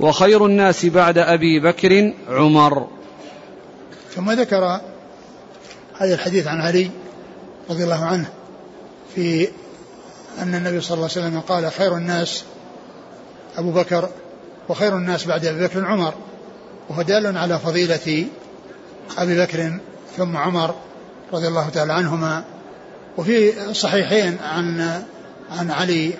وخير 0.00 0.46
الناس 0.46 0.86
بعد 0.86 1.18
أبي 1.18 1.60
بكر 1.60 2.12
عمر. 2.28 2.86
ثم 4.14 4.30
ذكر 4.30 4.80
هذا 5.98 6.14
الحديث 6.14 6.46
عن 6.46 6.60
علي 6.60 6.90
رضي 7.70 7.84
الله 7.84 8.04
عنه 8.04 8.28
في 9.14 9.48
أن 10.38 10.54
النبي 10.54 10.80
صلى 10.80 10.94
الله 10.94 11.08
عليه 11.16 11.26
وسلم 11.26 11.40
قال 11.40 11.72
خير 11.72 11.96
الناس 11.96 12.44
أبو 13.56 13.70
بكر 13.70 14.08
وخير 14.68 14.96
الناس 14.96 15.26
بعد 15.26 15.44
أبي 15.44 15.66
بكر 15.66 15.84
عمر 15.84 16.14
وهو 16.88 17.02
دال 17.02 17.36
على 17.36 17.58
فضيلة 17.58 18.26
أبي 19.18 19.40
بكر 19.40 19.78
ثم 20.16 20.36
عمر 20.36 20.74
رضي 21.32 21.48
الله 21.48 21.68
تعالى 21.68 21.92
عنهما. 21.92 22.44
وفي 23.16 23.64
الصحيحين 23.70 24.38
عن 24.38 24.80
عن 25.50 25.70
علي 25.70 26.14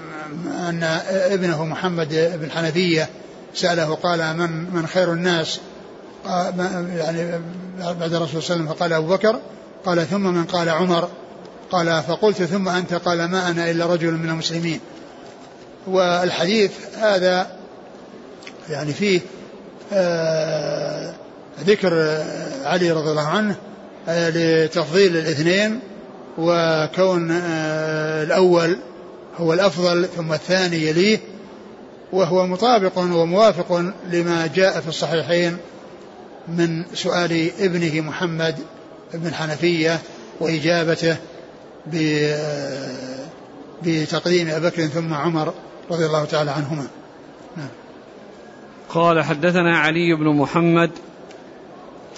أن 0.47 0.83
ابنه 1.11 1.65
محمد 1.65 2.39
بن 2.41 2.51
حنفية 2.51 3.09
سأله 3.55 3.95
قال 3.95 4.37
من 4.37 4.75
من 4.75 4.87
خير 4.87 5.13
الناس؟ 5.13 5.61
يعني 6.27 7.41
بعد 8.01 8.15
الرسول 8.15 8.43
صلى 8.43 8.57
الله 8.57 8.65
عليه 8.65 8.65
وسلم 8.65 8.67
فقال 8.67 8.93
أبو 8.93 9.07
بكر 9.07 9.41
قال 9.87 10.07
ثم 10.07 10.21
من 10.21 10.45
قال 10.45 10.69
عمر 10.69 11.09
قال 11.71 12.03
فقلت 12.03 12.43
ثم 12.43 12.69
أنت؟ 12.69 12.95
قال 12.95 13.25
ما 13.25 13.51
أنا 13.51 13.71
إلا 13.71 13.87
رجل 13.87 14.13
من 14.13 14.29
المسلمين. 14.29 14.81
والحديث 15.87 16.73
هذا 16.99 17.47
يعني 18.71 18.93
فيه 18.93 19.21
آه، 19.93 21.15
ذكر 21.65 21.93
آه، 21.95 22.69
علي 22.69 22.91
رضي 22.91 23.11
الله 23.11 23.27
عنه 23.27 23.57
آه، 24.09 24.31
لتفضيل 24.31 25.17
الاثنين 25.17 25.81
وكون 26.39 27.31
الأول 28.23 28.79
هو 29.37 29.53
الأفضل 29.53 30.09
ثم 30.17 30.33
الثاني 30.33 30.77
يليه 30.77 31.19
وهو 32.13 32.47
مطابق 32.47 32.99
وموافق 32.99 33.93
لما 34.11 34.47
جاء 34.55 34.81
في 34.81 34.89
الصحيحين. 34.89 35.57
من 36.49 36.85
سؤال 36.95 37.51
ابنه 37.61 38.01
محمد 38.01 38.57
بن 39.15 39.35
حنفية 39.35 39.99
وإجابته 40.41 41.17
بتقديم 43.83 44.49
أبي 44.49 44.67
بكر 44.67 44.87
ثم 44.87 45.15
عمر 45.15 45.55
رضي 45.91 46.07
الله 46.07 46.25
تعالى 46.25 46.51
عنهما. 46.51 46.87
قال 48.89 49.25
حدثنا 49.25 49.79
علي 49.79 50.15
بن 50.15 50.37
محمد 50.37 50.91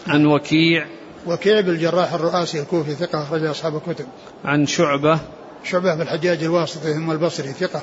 عن 0.06 0.26
وكيع 0.26 0.86
وكيع 1.26 1.60
بالجراح 1.60 2.12
الرؤاسي 2.12 2.60
الكوفي 2.60 2.94
ثقة 2.94 3.22
أخرج 3.22 3.44
أصحاب 3.44 3.76
الكتب. 3.76 4.06
عن 4.44 4.66
شعبة 4.66 5.20
شعبة 5.64 5.94
بن 5.94 6.02
الحجاج 6.02 6.42
الواسطي 6.42 6.94
ثم 6.94 7.10
البصري 7.10 7.48
ثقة 7.52 7.82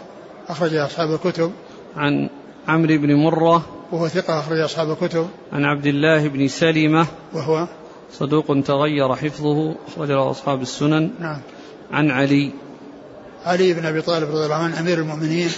أخرج 0.49 0.75
أصحاب 0.75 1.13
الكتب. 1.13 1.52
عن 1.95 2.30
عمرو 2.67 2.97
بن 2.97 3.15
مرة 3.15 3.79
وهو 3.91 4.08
ثقة 4.08 4.39
أخرج 4.39 4.60
أصحاب 4.60 4.91
الكتب. 4.91 5.28
عن 5.54 5.65
عبد 5.65 5.86
الله 5.86 6.28
بن 6.28 6.47
سلمة 6.47 7.08
وهو 7.34 7.67
صدوق 8.13 8.45
تغير 8.65 9.15
حفظه 9.15 9.75
أخرج 9.88 10.12
له 10.12 10.32
أصحاب 10.32 10.62
السنن. 10.62 11.10
نعم. 11.19 11.41
عن 11.91 12.12
علي. 12.12 12.52
علي 13.45 13.73
بن 13.73 13.86
أبي 13.86 14.02
طالب 14.02 14.30
رضي 14.30 14.45
الله 14.45 14.56
عنه 14.56 14.80
أمير 14.80 14.97
المؤمنين 14.97 15.49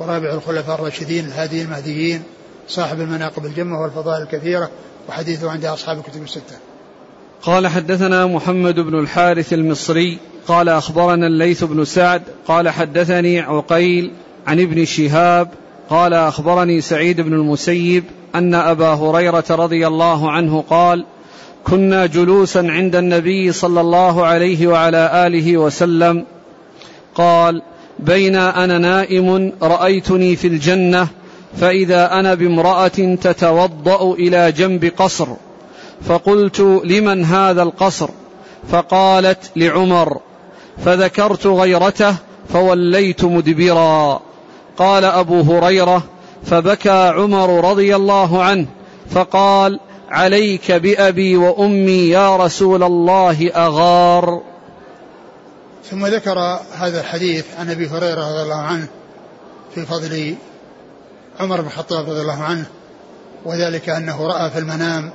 ورابع 0.00 0.34
الخلفاء 0.34 0.74
الراشدين 0.74 1.24
الهاديين 1.24 1.66
المهديين 1.66 2.22
صاحب 2.68 3.00
المناقب 3.00 3.46
الجمة 3.46 3.80
والفضائل 3.80 4.22
الكثيرة 4.22 4.70
وحديثه 5.08 5.50
عند 5.50 5.64
أصحاب 5.64 5.98
الكتب 5.98 6.22
الستة. 6.22 6.56
قال 7.42 7.66
حدثنا 7.66 8.26
محمد 8.26 8.80
بن 8.80 8.98
الحارث 8.98 9.52
المصري 9.52 10.18
قال 10.48 10.68
أخبرنا 10.68 11.26
الليث 11.26 11.64
بن 11.64 11.84
سعد 11.84 12.22
قال 12.48 12.68
حدثني 12.68 13.40
عقيل 13.40 14.12
عن 14.46 14.60
ابن 14.60 14.84
شهاب 14.84 15.48
قال 15.92 16.14
أخبرني 16.14 16.80
سعيد 16.80 17.20
بن 17.20 17.32
المسيب 17.32 18.04
أن 18.34 18.54
أبا 18.54 18.94
هريرة 18.94 19.44
رضي 19.50 19.86
الله 19.86 20.30
عنه 20.30 20.64
قال 20.70 21.04
كنا 21.64 22.06
جلوسا 22.06 22.58
عند 22.58 22.96
النبي 22.96 23.52
صلى 23.52 23.80
الله 23.80 24.26
عليه 24.26 24.66
وعلى 24.66 25.26
آله 25.26 25.56
وسلم. 25.56 26.24
قال 27.14 27.62
بين 27.98 28.36
أنا 28.36 28.78
نائم 28.78 29.52
رأيتني 29.62 30.36
في 30.36 30.46
الجنة 30.48 31.08
فإذا 31.60 32.12
أنا 32.12 32.34
بامرأة 32.34 33.16
تتوضأ 33.22 34.12
إلى 34.12 34.52
جنب 34.52 34.92
قصر. 34.96 35.28
فقلت 36.08 36.60
لمن 36.84 37.24
هذا 37.24 37.62
القصر؟ 37.62 38.08
فقالت 38.70 39.50
لعمر. 39.56 40.18
فذكرت 40.84 41.46
غيرته 41.46 42.14
فوليت 42.52 43.24
مدبرا. 43.24 44.22
قال 44.78 45.04
أبو 45.04 45.40
هريرة 45.40 46.02
فبكى 46.44 47.12
عمر 47.16 47.70
رضي 47.70 47.96
الله 47.96 48.42
عنه 48.42 48.66
فقال 49.10 49.80
عليك 50.10 50.72
بأبي 50.72 51.36
وأمي 51.36 52.08
يا 52.08 52.36
رسول 52.36 52.82
الله 52.82 53.50
أغار. 53.56 54.42
ثم 55.90 56.06
ذكر 56.06 56.38
هذا 56.72 57.00
الحديث 57.00 57.44
عن 57.58 57.70
أبي 57.70 57.88
هريرة 57.88 58.32
رضي 58.32 58.42
الله 58.42 58.60
عنه 58.60 58.86
في 59.74 59.86
فضل 59.86 60.34
عمر 61.40 61.60
بن 61.60 61.66
الخطاب 61.66 62.10
رضي 62.10 62.20
الله 62.20 62.42
عنه 62.42 62.64
وذلك 63.44 63.88
أنه 63.88 64.26
رأى 64.26 64.50
في 64.50 64.58
المنام 64.58 65.12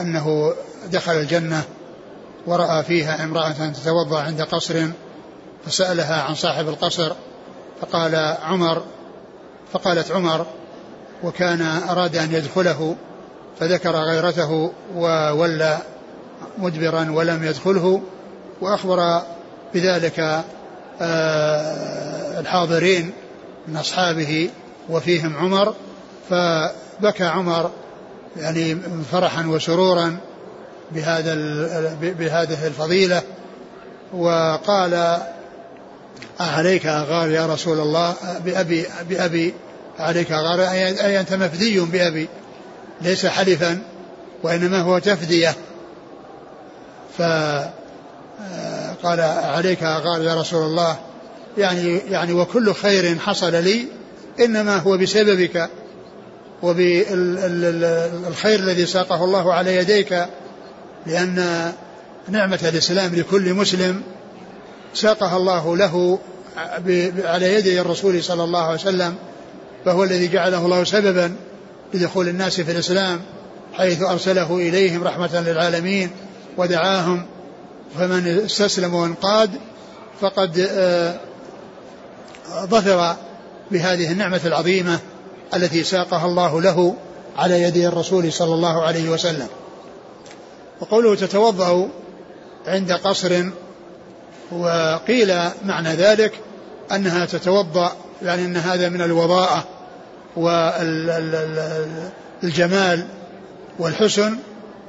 أنه 0.00 0.52
دخل 0.92 1.12
الجنة 1.12 1.62
ورأى 2.46 2.84
فيها 2.84 3.24
امرأة 3.24 3.52
تتوضأ 3.52 4.20
عند 4.20 4.42
قصر 4.42 4.86
فسألها 5.66 6.22
عن 6.22 6.34
صاحب 6.34 6.68
القصر 6.68 7.12
فقال 7.80 8.14
عمر 8.42 8.82
فقالت 9.72 10.10
عمر 10.10 10.46
وكان 11.22 11.62
أراد 11.62 12.16
أن 12.16 12.34
يدخله 12.34 12.96
فذكر 13.60 13.90
غيرته 13.96 14.72
وولى 14.96 15.78
مدبرا 16.58 17.10
ولم 17.10 17.44
يدخله 17.44 18.02
وأخبر 18.60 19.22
بذلك 19.74 20.44
آه، 21.00 22.40
الحاضرين 22.40 23.12
من 23.68 23.76
أصحابه 23.76 24.50
وفيهم 24.88 25.36
عمر 25.36 25.74
فبكى 26.30 27.24
عمر 27.24 27.70
يعني 28.36 28.76
فرحا 29.12 29.46
وسرورا 29.46 30.16
بهذا 30.90 31.34
بهذه 32.00 32.66
الفضيلة 32.66 33.22
وقال 34.12 35.18
عليك 36.40 36.86
أغار 36.86 37.30
يا 37.30 37.46
رسول 37.46 37.80
الله 37.80 38.14
بأبي 38.44 38.86
بأبي 39.08 39.54
عليك 39.98 40.32
أغار 40.32 40.70
أي 40.70 41.20
أنت 41.20 41.34
مفدي 41.34 41.80
بأبي 41.80 42.28
ليس 43.02 43.26
حلفا 43.26 43.78
وإنما 44.42 44.80
هو 44.80 44.98
تفدية. 44.98 45.54
فقال 47.18 47.70
عليك 49.20 49.82
أغار 49.82 50.22
يا 50.22 50.34
رسول 50.34 50.66
الله 50.66 50.96
يعني 51.58 51.98
يعني 51.98 52.32
وكل 52.32 52.74
خير 52.74 53.18
حصل 53.18 53.52
لي 53.52 53.86
إنما 54.40 54.76
هو 54.76 54.96
بسببك 54.96 55.70
وبالخير 56.62 58.58
الذي 58.58 58.86
ساقه 58.86 59.24
الله 59.24 59.54
على 59.54 59.76
يديك 59.76 60.26
لأن 61.06 61.72
نعمة 62.28 62.58
الإسلام 62.62 63.14
لكل 63.14 63.54
مسلم 63.54 64.02
ساقها 65.00 65.36
الله 65.36 65.76
له 65.76 66.18
على 67.24 67.54
يدي 67.54 67.80
الرسول 67.80 68.24
صلى 68.24 68.44
الله 68.44 68.62
عليه 68.62 68.74
وسلم 68.74 69.14
فهو 69.84 70.04
الذي 70.04 70.28
جعله 70.28 70.64
الله 70.64 70.84
سببا 70.84 71.36
لدخول 71.94 72.28
الناس 72.28 72.60
في 72.60 72.72
الإسلام 72.72 73.20
حيث 73.72 74.02
أرسله 74.02 74.56
إليهم 74.56 75.04
رحمة 75.04 75.40
للعالمين 75.40 76.10
ودعاهم 76.56 77.26
فمن 77.98 78.26
استسلم 78.44 78.94
وانقاد 78.94 79.50
فقد 80.20 80.68
آه، 80.70 81.14
ظفر 82.64 83.16
بهذه 83.70 84.12
النعمة 84.12 84.40
العظيمة 84.44 84.98
التي 85.54 85.84
ساقها 85.84 86.26
الله 86.26 86.60
له 86.60 86.94
على 87.36 87.62
يدي 87.62 87.88
الرسول 87.88 88.32
صلى 88.32 88.54
الله 88.54 88.82
عليه 88.82 89.10
وسلم. 89.10 89.48
وقوله 90.80 91.14
تتوضأ 91.14 91.88
عند 92.66 92.92
قصر 92.92 93.44
وقيل 94.52 95.34
معنى 95.64 95.88
ذلك 95.88 96.32
أنها 96.92 97.26
تتوضأ 97.26 97.92
يعني 98.22 98.44
أن 98.44 98.56
هذا 98.56 98.88
من 98.88 99.02
الوضاءة 99.02 99.64
والجمال 102.42 103.06
والحسن 103.78 104.38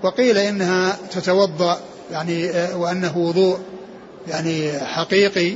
وقيل 0.03 0.37
إنها 0.37 0.97
تتوضأ 1.11 1.79
يعني 2.11 2.51
وأنه 2.73 3.17
وضوء 3.17 3.59
يعني 4.27 4.79
حقيقي 4.79 5.53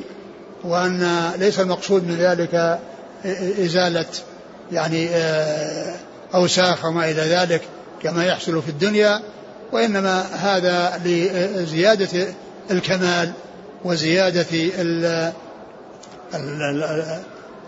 وأن 0.64 1.32
ليس 1.40 1.60
المقصود 1.60 2.08
من 2.08 2.16
ذلك 2.16 2.80
إزالة 3.66 4.06
يعني 4.72 5.10
أوساخ 6.36 6.86
وما 6.86 7.12
إلى 7.12 7.22
ذلك 7.22 7.62
كما 8.04 8.26
يحصل 8.26 8.62
في 8.62 8.70
الدنيا 8.70 9.22
وإنما 9.72 10.22
هذا 10.22 11.02
لزيادة 11.06 12.28
الكمال 12.72 13.32
وزيادة 13.84 14.48
ال 14.54 15.34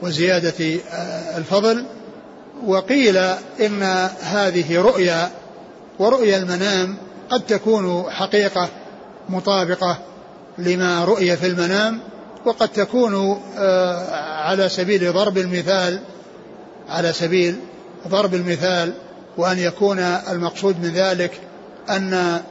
وزيادة 0.02 0.80
الفضل 1.38 1.86
وقيل 2.66 3.18
إن 3.60 3.84
هذه 4.22 4.82
رؤيا 4.82 5.32
ورؤيا 6.00 6.38
المنام 6.38 6.98
قد 7.30 7.42
تكون 7.42 8.06
حقيقة 8.12 8.70
مطابقة 9.30 9.98
لما 10.58 11.06
رؤي 11.06 11.38
في 11.38 11.48
المنام 11.48 12.00
وقد 12.46 12.70
تكون 12.70 13.42
آه، 13.58 14.16
على 14.42 14.70
سبيل 14.70 15.14
ضرب 15.14 15.38
المثال 15.38 16.00
على 16.90 17.14
سبيل 17.14 17.56
ضرب 18.08 18.34
المثال 18.34 18.94
وأن 19.38 19.60
يكون 19.60 20.00
المقصود 20.00 20.84
من 20.84 20.90
ذلك 20.90 21.40
أن 21.90 22.42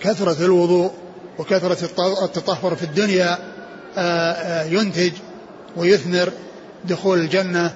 كثرة 0.00 0.44
الوضوء 0.44 0.90
وكثرة 1.38 1.88
التطهر 2.24 2.76
في 2.76 2.82
الدنيا 2.82 3.38
آه، 3.98 4.32
آه، 4.32 4.64
ينتج 4.64 5.12
ويثمر 5.76 6.32
دخول 6.84 7.18
الجنة 7.18 7.74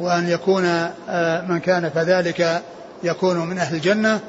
وأن 0.00 0.28
يكون 0.28 0.64
آه، 1.08 1.46
من 1.48 1.60
كان 1.60 1.88
كذلك 1.88 2.62
يكون 3.02 3.36
من 3.36 3.58
أهل 3.58 3.76
الجنة. 3.76 4.20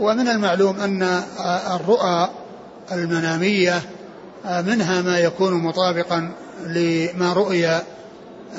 ومن 0.00 0.28
المعلوم 0.28 0.80
أن 0.80 1.22
الرؤى 1.74 2.30
المنامية 2.92 3.82
منها 4.44 5.02
ما 5.02 5.18
يكون 5.18 5.54
مطابقا 5.54 6.32
لما 6.66 7.32
رؤي 7.32 7.80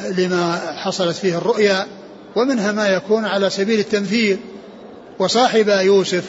لما 0.09 0.59
حصلت 0.83 1.15
فيه 1.15 1.37
الرؤيا 1.37 1.87
ومنها 2.35 2.71
ما 2.71 2.87
يكون 2.87 3.25
على 3.25 3.49
سبيل 3.49 3.79
التمثيل. 3.79 4.39
وصاحب 5.19 5.67
يوسف 5.67 6.23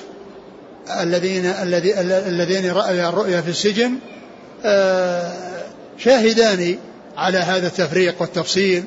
الذين 0.90 1.46
الذين 2.27 2.72
رأيا 2.72 3.09
الرؤيا 3.09 3.40
في 3.40 3.51
السجن 3.51 3.98
آه، 4.64 5.33
شاهدان 5.98 6.79
على 7.16 7.38
هذا 7.38 7.66
التفريق 7.66 8.14
والتفصيل 8.20 8.85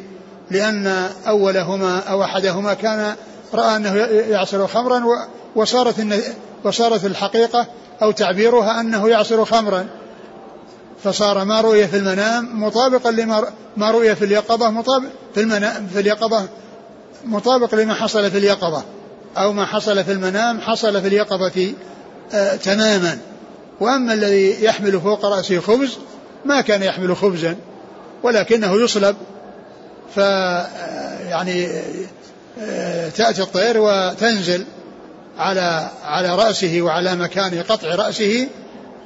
لأن 0.51 1.07
أولهما 1.27 1.99
أو 1.99 2.23
أحدهما 2.23 2.73
كان 2.73 3.15
رأى 3.53 3.75
أنه 3.75 3.95
يعصر 4.29 4.67
خمرا 4.67 5.03
وصارت 5.55 6.07
وصارت 6.63 7.05
الحقيقة 7.05 7.67
أو 8.01 8.11
تعبيرها 8.11 8.81
أنه 8.81 9.09
يعصر 9.09 9.45
خمرا. 9.45 9.87
فصار 11.03 11.45
ما 11.45 11.61
رؤي 11.61 11.87
في 11.87 11.97
المنام 11.97 12.63
مطابقا 12.63 13.11
لما 13.11 13.47
ما 13.77 13.91
رؤي 13.91 14.15
في 14.15 14.25
اليقظة 14.25 14.69
مطابق 14.69 15.07
في 15.33 15.41
المنام 15.41 15.87
في 15.93 15.99
اليقظة 15.99 16.47
مطابق 17.25 17.75
لما 17.75 17.93
حصل 17.93 18.31
في 18.31 18.37
اليقظة. 18.37 18.83
أو 19.37 19.53
ما 19.53 19.65
حصل 19.65 20.03
في 20.03 20.11
المنام 20.11 20.61
حصل 20.61 21.01
في 21.01 21.07
اليقظة 21.07 21.73
آه 22.33 22.55
تماما. 22.55 23.17
وأما 23.79 24.13
الذي 24.13 24.63
يحمل 24.63 25.01
فوق 25.01 25.25
رأسه 25.25 25.59
خبز 25.59 25.97
ما 26.45 26.61
كان 26.61 26.83
يحمل 26.83 27.17
خبزا 27.17 27.55
ولكنه 28.23 28.83
يصلب. 28.83 29.15
ف 30.15 30.19
آه، 30.19 31.29
يعني 31.29 31.67
آه 32.61 33.09
تأتي 33.09 33.41
الطير 33.41 33.77
وتنزل 33.77 34.65
على 35.37 35.89
على 36.03 36.35
رأسه 36.35 36.81
وعلى 36.81 37.15
مكان 37.15 37.63
قطع 37.63 37.95
رأسه 37.95 38.47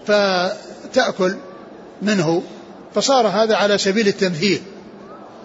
فتأكل 0.08 1.36
منه. 2.02 2.44
فصار 2.96 3.28
هذا 3.28 3.56
على 3.56 3.78
سبيل 3.78 4.08
التمثيل 4.08 4.62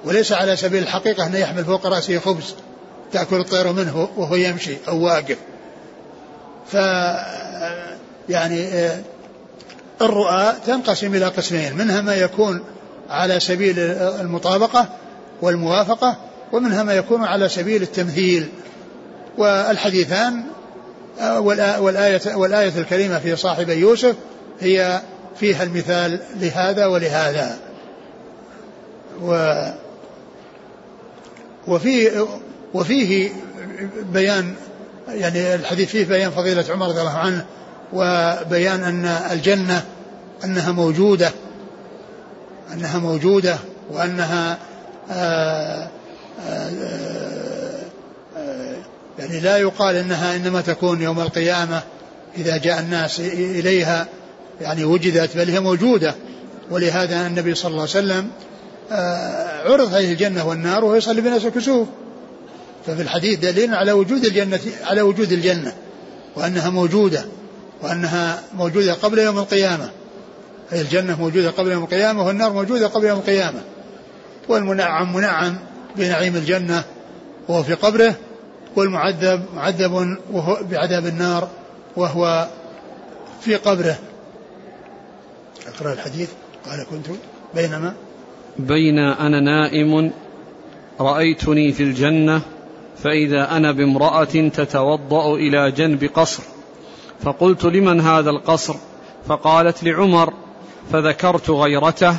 وليس 0.04 0.32
على 0.32 0.56
سبيل 0.56 0.82
الحقيقة 0.82 1.26
أنه 1.26 1.38
يحمل 1.38 1.64
فوق 1.64 1.86
رأسه 1.86 2.18
خبز. 2.18 2.54
تأكل 3.12 3.36
الطير 3.36 3.72
منه 3.72 4.08
وهو 4.16 4.34
يمشي 4.34 4.76
أو 4.88 5.04
واقف. 5.04 5.36
ف 6.66 6.74
يعني 8.28 8.66
آه، 8.66 9.00
الرؤى 10.02 10.52
تنقسم 10.66 11.14
إلى 11.14 11.24
قسمين 11.24 11.76
منها 11.76 12.00
ما 12.00 12.14
يكون 12.14 12.60
على 13.10 13.40
سبيل 13.40 13.78
المطابقة 14.20 14.88
والموافقة 15.42 16.16
ومنها 16.52 16.82
ما 16.82 16.94
يكون 16.94 17.24
على 17.24 17.48
سبيل 17.48 17.82
التمثيل. 17.82 18.48
والحديثان 19.38 20.42
آه، 21.20 21.40
والآية, 21.80 22.34
والآية 22.34 22.72
الكريمة 22.78 23.18
في 23.18 23.36
صاحب 23.36 23.68
يوسف 23.68 24.14
هي 24.60 25.00
فيها 25.36 25.62
المثال 25.62 26.20
لهذا 26.40 26.86
ولهذا. 26.86 27.58
و 29.22 29.54
وفي 31.68 32.26
وفيه 32.74 33.30
بيان 34.12 34.54
يعني 35.08 35.54
الحديث 35.54 35.88
فيه 35.88 36.04
بيان 36.04 36.30
فضيلة 36.30 36.64
عمر 36.70 36.88
رضي 36.88 37.00
الله 37.00 37.18
عنه 37.18 37.44
وبيان 37.92 38.84
أن 38.84 39.04
الجنة 39.04 39.84
أنها 40.44 40.72
موجودة 40.72 41.32
أنها 42.72 42.98
موجودة 42.98 43.58
وأنها 43.90 44.58
آآ 45.10 45.88
آآ 46.46 46.70
آآ 48.36 48.76
يعني 49.18 49.40
لا 49.40 49.56
يقال 49.56 49.96
إنها 49.96 50.36
إنما 50.36 50.60
تكون 50.60 51.02
يوم 51.02 51.20
القيامة 51.20 51.82
إذا 52.38 52.56
جاء 52.56 52.80
الناس 52.80 53.20
إليها 53.34 54.06
يعني 54.60 54.84
وجدت 54.84 55.36
بل 55.36 55.50
هي 55.50 55.60
موجودة. 55.60 56.14
ولهذا 56.70 57.26
النبي 57.26 57.54
صلى 57.54 57.70
الله 57.70 57.80
عليه 57.80 57.90
وسلم 57.90 58.30
عرض 59.70 59.94
عليه 59.94 60.12
الجنة 60.12 60.48
والنار 60.48 60.84
وهو 60.84 60.94
يصلي 60.94 61.20
بالناس 61.20 61.44
الكسوف. 61.44 61.88
ففي 62.86 63.02
الحديث 63.02 63.38
دليل 63.38 63.74
على 63.74 63.92
وجود 63.92 64.24
الجنة 64.24 64.60
على 64.84 65.02
وجود 65.02 65.32
الجنة 65.32 65.72
وأنها 66.36 66.70
موجودة 66.70 67.24
وأنها 67.82 68.42
موجودة 68.54 68.94
قبل 68.94 69.18
يوم 69.18 69.38
القيامة. 69.38 69.90
الجنة 70.72 71.20
موجودة 71.20 71.50
قبل 71.50 71.70
يوم 71.70 71.84
القيامة 71.84 72.26
والنار 72.26 72.52
موجودة 72.52 72.86
قبل 72.86 73.04
يوم 73.04 73.18
القيامة. 73.18 73.60
والمنعم 74.48 75.16
منعم 75.16 75.56
بنعيم 75.96 76.36
الجنة 76.36 76.84
وهو 77.48 77.62
في 77.62 77.74
قبره 77.74 78.14
والمعذب 78.76 79.44
معذب 79.54 80.16
وهو 80.32 80.58
بعذاب 80.70 81.06
النار 81.06 81.48
وهو 81.96 82.48
في 83.40 83.54
قبره. 83.54 83.98
أقرأ 85.66 85.92
الحديث. 85.92 86.30
قال 86.66 86.86
كنت 86.90 87.06
بينما. 87.54 87.94
بين 88.58 88.98
أنا 88.98 89.40
نائم 89.40 90.12
رأيتني 91.00 91.72
في 91.72 91.82
الجنة 91.82 92.42
فإذا 92.96 93.56
أنا 93.56 93.72
بامرأة 93.72 94.24
تتوضأ 94.24 95.34
إلى 95.34 95.70
جنب 95.70 96.04
قصر 96.14 96.42
فقلت 97.20 97.64
لمن 97.64 98.00
هذا 98.00 98.30
القصر؟ 98.30 98.74
فقالت 99.28 99.84
لعمر 99.84 100.32
فذكرت 100.92 101.50
غيرته 101.50 102.16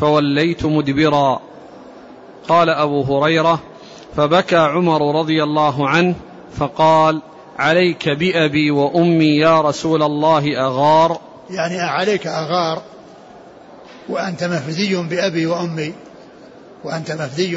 فوليت 0.00 0.64
مدبرا. 0.64 1.40
قال 2.48 2.68
أبو 2.68 3.02
هريرة 3.02 3.60
فبكى 4.16 4.56
عمر 4.56 5.18
رضي 5.20 5.42
الله 5.42 5.88
عنه 5.88 6.14
فقال 6.56 7.22
عليك 7.58 8.08
بأبي 8.08 8.70
وأمي 8.70 9.36
يا 9.36 9.60
رسول 9.60 10.02
الله 10.02 10.66
أغار؟ 10.66 11.20
يعني 11.50 11.80
عليك 11.80 12.26
أغار 12.26 12.82
وأنت 14.08 14.44
مفدي 14.44 14.96
بأبي 14.96 15.46
وأمي 15.46 15.92
وأنت 16.84 17.12
مفدي 17.12 17.56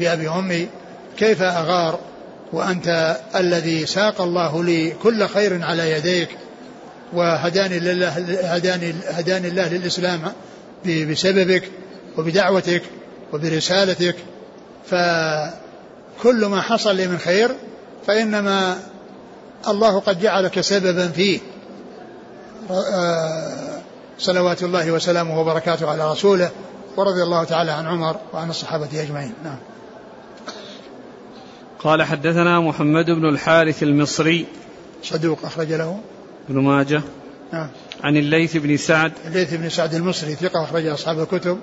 بأبي 0.00 0.28
وأمي 0.28 0.68
كيف 1.16 1.42
أغار 1.42 1.98
وأنت 2.52 3.16
الذي 3.36 3.86
ساق 3.86 4.20
الله 4.20 4.64
لي 4.64 4.90
كل 4.90 5.28
خير 5.28 5.64
على 5.64 5.90
يديك 5.90 6.28
وهداني 7.12 7.78
لله 7.78 8.08
هداني 8.54 8.94
هداني 9.06 9.48
الله 9.48 9.68
للإسلام 9.68 10.32
بسببك 10.86 11.70
وبدعوتك 12.18 12.82
وبرسالتك. 13.32 14.16
فكل 14.90 16.46
ما 16.46 16.60
حصل 16.60 16.96
لي 16.96 17.06
من 17.06 17.18
خير 17.18 17.50
فإنما 18.06 18.78
الله 19.68 20.00
قد 20.00 20.20
جعلك 20.20 20.60
سببا 20.60 21.08
فيه. 21.08 21.40
آه، 22.70 23.80
صلوات 24.18 24.62
الله 24.62 24.90
وسلامه 24.90 25.40
وبركاته 25.40 25.90
على 25.90 26.12
رسوله 26.12 26.50
ورضي 26.96 27.22
الله 27.22 27.44
تعالى 27.44 27.70
عن 27.70 27.86
عمر 27.86 28.16
وعن 28.32 28.50
الصحابة 28.50 29.02
أجمعين. 29.02 29.34
نعم. 29.44 29.58
قال 31.86 32.02
حدثنا 32.02 32.60
محمد 32.60 33.10
بن 33.10 33.28
الحارث 33.28 33.82
المصري. 33.82 34.46
صدوق 35.02 35.38
أخرج 35.44 35.72
له. 35.72 36.00
ابن 36.50 36.60
ماجه. 36.60 37.02
نعم. 37.52 37.68
عن 38.04 38.16
الليث 38.16 38.56
بن 38.56 38.76
سعد. 38.76 39.12
الليث 39.26 39.54
بن 39.54 39.68
سعد 39.68 39.94
المصري 39.94 40.34
ثقة 40.34 40.64
أخرج 40.64 40.86
أصحاب 40.86 41.20
الكتب. 41.20 41.58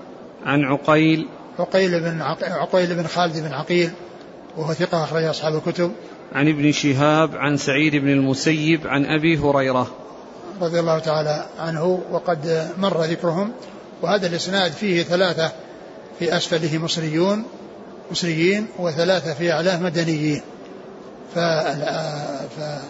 عن 0.45 0.63
عقيل. 0.63 1.27
عقيل 1.59 1.99
بن 1.99 2.21
عقيل 2.41 2.95
بن 2.95 3.07
خالد 3.07 3.37
بن 3.37 3.53
عقيل 3.53 3.91
وهو 4.57 4.73
ثقة 4.73 5.03
أخرج 5.03 5.23
أصحاب 5.23 5.55
الكتب. 5.55 5.91
عن 6.33 6.47
ابن 6.47 6.71
شهاب 6.71 7.35
عن 7.35 7.57
سعيد 7.57 7.95
بن 7.95 8.09
المسيب 8.09 8.87
عن 8.87 9.05
أبي 9.05 9.37
هريرة. 9.37 9.91
رضي 10.61 10.79
الله 10.79 10.99
تعالى 10.99 11.45
عنه 11.59 12.01
وقد 12.11 12.69
مر 12.77 13.03
ذكرهم. 13.03 13.51
وهذا 14.01 14.27
الإسناد 14.27 14.71
فيه 14.71 15.03
ثلاثة 15.03 15.51
في 16.19 16.37
أسفله 16.37 16.77
مصريون. 16.77 17.45
مصريين 18.13 18.67
وثلاثة 18.79 19.33
في 19.33 19.51
أعلاه 19.51 19.79
مدنيين. 19.79 20.41
فالحارث 21.35 22.87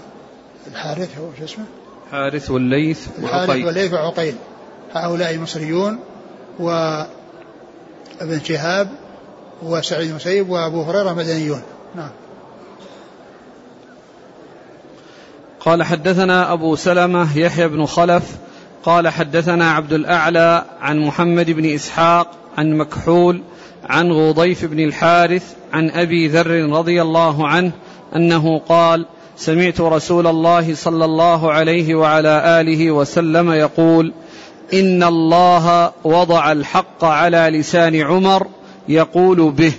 هو 1.17 1.29
شو 1.39 1.43
اسمه؟ 1.43 1.65
الحارث 2.07 2.51
والليث 2.51 3.07
الحارث 3.19 3.49
والليث 3.49 3.93
وعقيل. 3.93 4.35
هؤلاء 4.93 5.37
مصريون 5.37 5.99
وابن 6.59 8.39
شهاب 8.43 8.89
وسعيد 9.63 10.09
المسيب 10.09 10.49
وأبو 10.49 10.81
هريرة 10.81 11.13
مدنيون. 11.13 11.61
نعم. 11.95 12.11
قال 15.59 15.83
حدثنا 15.83 16.53
أبو 16.53 16.75
سلمة 16.75 17.37
يحيى 17.37 17.67
بن 17.67 17.85
خلف 17.85 18.23
قال 18.83 19.07
حدثنا 19.07 19.71
عبد 19.71 19.93
الأعلى 19.93 20.65
عن 20.81 20.99
محمد 20.99 21.51
بن 21.51 21.65
إسحاق 21.65 22.31
عن 22.57 22.77
مكحول 22.77 23.41
عن 23.85 24.11
غضيف 24.11 24.65
بن 24.65 24.79
الحارث 24.79 25.53
عن 25.73 25.89
أبي 25.89 26.27
ذر 26.27 26.69
رضي 26.69 27.01
الله 27.01 27.47
عنه 27.47 27.71
أنه 28.15 28.59
قال 28.59 29.05
سمعت 29.37 29.81
رسول 29.81 30.27
الله 30.27 30.75
صلى 30.75 31.05
الله 31.05 31.51
عليه 31.51 31.95
وعلى 31.95 32.61
آله 32.61 32.91
وسلم 32.91 33.51
يقول 33.51 34.13
إن 34.73 35.03
الله 35.03 35.91
وضع 36.03 36.51
الحق 36.51 37.03
على 37.03 37.49
لسان 37.59 37.95
عمر 37.95 38.47
يقول 38.87 39.51
به. 39.51 39.73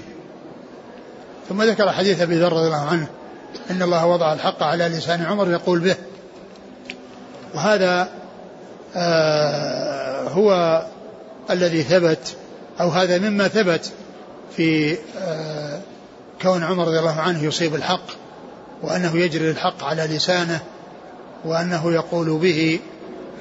ثم 1.48 1.62
ذكر 1.62 1.92
حديث 1.92 2.20
أبي 2.20 2.34
ذر 2.34 2.52
رضي 2.52 2.66
الله 2.66 2.86
عنه 2.86 3.06
إن 3.70 3.82
الله 3.82 4.06
وضع 4.06 4.32
الحق 4.32 4.62
على 4.62 4.88
لسان 4.88 5.22
عمر 5.22 5.50
يقول 5.50 5.80
به. 5.80 5.96
وهذا 7.54 8.08
آه 8.96 10.28
هو 10.28 10.82
الذي 11.50 11.82
ثبت 11.82 12.36
أو 12.80 12.88
هذا 12.88 13.18
مما 13.18 13.48
ثبت 13.48 13.92
في 14.56 14.96
آه 15.18 15.80
كون 16.42 16.62
عمر 16.62 16.88
رضي 16.88 16.98
الله 16.98 17.20
عنه 17.20 17.44
يصيب 17.44 17.74
الحق 17.74 18.06
وأنه 18.82 19.16
يجري 19.16 19.50
الحق 19.50 19.84
على 19.84 20.02
لسانه 20.02 20.60
وأنه 21.44 21.92
يقول 21.92 22.38
به 22.38 22.80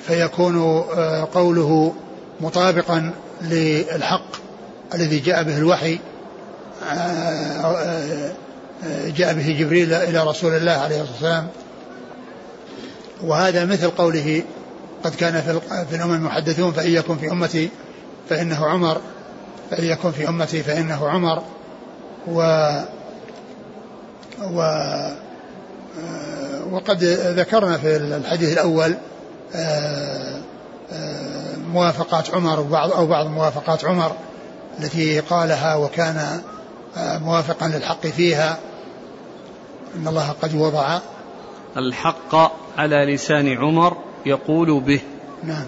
فيكون 0.07 0.83
آه، 0.97 1.27
قوله 1.33 1.93
مطابقا 2.41 3.11
للحق 3.41 4.25
الذي 4.93 5.19
جاء 5.19 5.43
به 5.43 5.57
الوحي 5.57 5.99
آه، 6.91 7.81
جاء 9.07 9.33
به 9.33 9.57
جبريل 9.59 9.93
إلى 9.93 10.23
رسول 10.23 10.53
الله 10.53 10.71
عليه 10.71 11.01
الصلاة 11.01 11.13
والسلام. 11.13 11.47
وهذا 13.23 13.65
مثل 13.65 13.89
قوله 13.89 14.43
قد 15.03 15.15
كان 15.15 15.61
في 15.89 15.95
الأمم 15.95 16.13
المحدثون 16.13 16.71
فإن 16.71 16.91
يكن 16.91 17.17
في 17.17 17.31
أمتي 17.31 17.69
فإنه 18.29 18.65
عمر. 18.65 19.01
يكن 19.71 20.11
في 20.11 20.29
أمتي 20.29 20.63
فإنه 20.63 21.09
عمر 21.09 21.43
و 22.27 22.41
و 24.41 24.61
آه، 25.99 26.65
وقد 26.71 27.03
ذكرنا 27.37 27.77
في 27.77 27.95
الحديث 27.95 28.53
الأول 28.53 28.95
آه، 29.55 30.41
آه، 30.93 31.55
موافقات 31.73 32.35
عمر 32.35 32.59
وبعض 32.59 32.91
أو 32.91 33.07
بعض 33.07 33.27
موافقات 33.27 33.85
عمر 33.85 34.11
التي 34.79 35.19
قالها 35.19 35.75
وكان 35.75 36.41
موافقا 36.97 37.67
للحق 37.67 38.07
فيها. 38.07 38.57
إن 39.95 40.07
الله 40.07 40.35
قد 40.41 40.55
وضع 40.55 40.99
الحق 41.77 42.35
على 42.77 43.13
لسان 43.13 43.57
عمر 43.57 43.97
يقول 44.25 44.79
به. 44.79 45.01
نعم. 45.43 45.65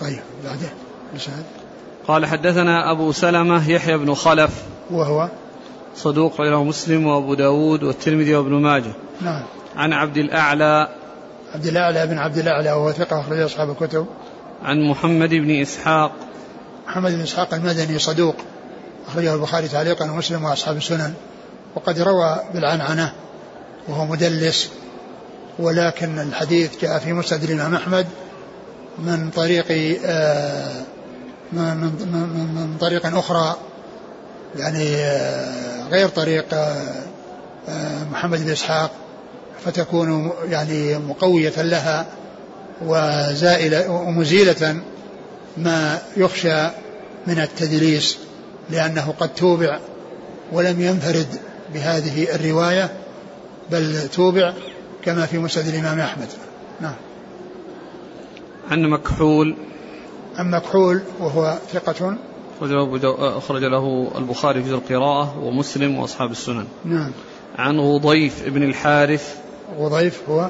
طيب 0.00 0.20
بعده. 0.44 0.68
قال 2.08 2.26
حدثنا 2.26 2.92
أبو 2.92 3.12
سلمة 3.12 3.70
يحيى 3.70 3.98
بن 3.98 4.14
خلف. 4.14 4.50
وهو 4.90 5.28
صدوق 5.96 6.40
له 6.40 6.64
مسلم 6.64 7.06
وأبو 7.06 7.34
داود 7.34 7.82
والترمذي 7.82 8.34
وابن 8.34 8.52
ماجه. 8.52 8.92
نعم. 9.20 9.42
عن 9.76 9.92
عبد 9.92 10.16
الأعلى. 10.16 10.88
عبد 11.54 11.66
الأعلى 11.66 12.06
بن 12.06 12.18
عبد 12.18 12.38
الأعلى 12.38 12.72
وهو 12.72 12.92
ثقة 12.92 13.20
أخرج 13.20 13.38
أصحاب 13.38 13.70
الكتب. 13.70 14.06
عن 14.64 14.90
محمد 14.90 15.30
بن 15.30 15.60
إسحاق. 15.60 16.12
محمد 16.88 17.12
بن 17.12 17.20
إسحاق 17.20 17.54
المدني 17.54 17.98
صدوق 17.98 18.36
أخرجه 19.08 19.34
البخاري 19.34 19.68
تعليقا 19.68 20.10
ومسلم 20.10 20.44
وأصحاب 20.44 20.76
السنن. 20.76 21.14
وقد 21.74 22.00
روى 22.00 22.40
بالعنعنة 22.54 23.12
وهو 23.88 24.04
مدلس. 24.04 24.70
ولكن 25.58 26.18
الحديث 26.18 26.80
جاء 26.82 26.98
في 26.98 27.12
مسند 27.12 27.42
الإمام 27.42 27.74
أحمد 27.74 28.06
من 28.98 29.30
طريق 29.30 29.66
آه 30.04 30.82
من, 31.52 31.76
من, 31.76 32.54
من, 32.54 32.76
طريق 32.80 33.06
أخرى 33.16 33.56
يعني 34.56 34.96
آه، 34.96 35.88
غير 35.88 36.08
طريق 36.08 36.54
آه، 36.54 37.04
آه، 37.68 38.04
محمد 38.12 38.44
بن 38.44 38.50
إسحاق 38.50 38.90
فتكون 39.64 40.32
يعني 40.48 40.98
مقوية 40.98 41.62
لها 41.62 42.06
وزائلة 42.82 43.90
ومزيلة 43.90 44.80
ما 45.56 45.98
يخشى 46.16 46.66
من 47.26 47.38
التدليس 47.38 48.18
لأنه 48.70 49.14
قد 49.20 49.34
توبع 49.34 49.78
ولم 50.52 50.80
ينفرد 50.80 51.26
بهذه 51.74 52.34
الرواية 52.34 52.90
بل 53.70 54.08
توبع 54.08 54.52
كما 55.04 55.26
في 55.26 55.38
مسند 55.38 55.66
الإمام 55.66 56.00
أحمد. 56.00 56.28
نعم. 56.80 56.94
عن 58.70 58.82
مكحول 58.82 59.56
عن 60.38 60.50
مكحول 60.50 61.02
وهو 61.20 61.58
ثقة؟ 61.72 62.16
أخرج 63.38 63.64
له 63.64 64.12
البخاري 64.18 64.62
في 64.62 64.70
القراءة 64.70 65.38
ومسلم 65.42 65.98
وأصحاب 65.98 66.30
السنن. 66.30 66.66
نعم. 66.84 67.10
عن 67.58 67.80
غضيف 67.80 68.48
بن 68.48 68.62
الحارث. 68.62 69.36
غضيف 69.78 70.22
هو؟ 70.28 70.48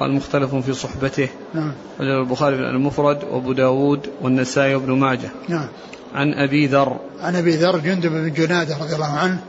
قال 0.00 0.12
مختلف 0.12 0.54
في 0.54 0.72
صحبته. 0.74 1.28
نعم. 1.54 1.72
أخرج 1.96 2.08
البخاري 2.08 2.56
في 2.56 2.62
المفرد 2.62 3.24
وأبو 3.24 3.52
داود 3.52 4.08
والنسائي 4.22 4.74
وابن 4.74 4.92
ماجه. 4.92 5.30
نعم. 5.48 5.68
عن 6.14 6.34
أبي 6.34 6.66
ذر. 6.66 6.96
عن 7.20 7.36
أبي 7.36 7.56
ذر 7.56 7.78
جندب 7.78 8.10
بن 8.10 8.32
جنادة 8.32 8.76
رضي 8.80 8.94
الله 8.94 9.12
عنه 9.12 9.40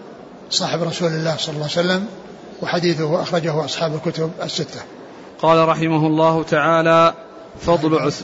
صاحب 0.49 0.83
رسول 0.83 1.09
الله 1.09 1.35
صلى 1.37 1.55
الله 1.55 1.67
عليه 1.77 1.87
وسلم 1.87 2.05
وحديثه 2.61 3.21
أخرجه 3.21 3.65
أصحاب 3.65 3.95
الكتب 3.95 4.31
الستة. 4.43 4.81
قال 5.41 5.67
رحمه 5.67 6.07
الله 6.07 6.43
تعالى 6.43 7.13
فضل 7.59 7.99
عث 7.99 8.23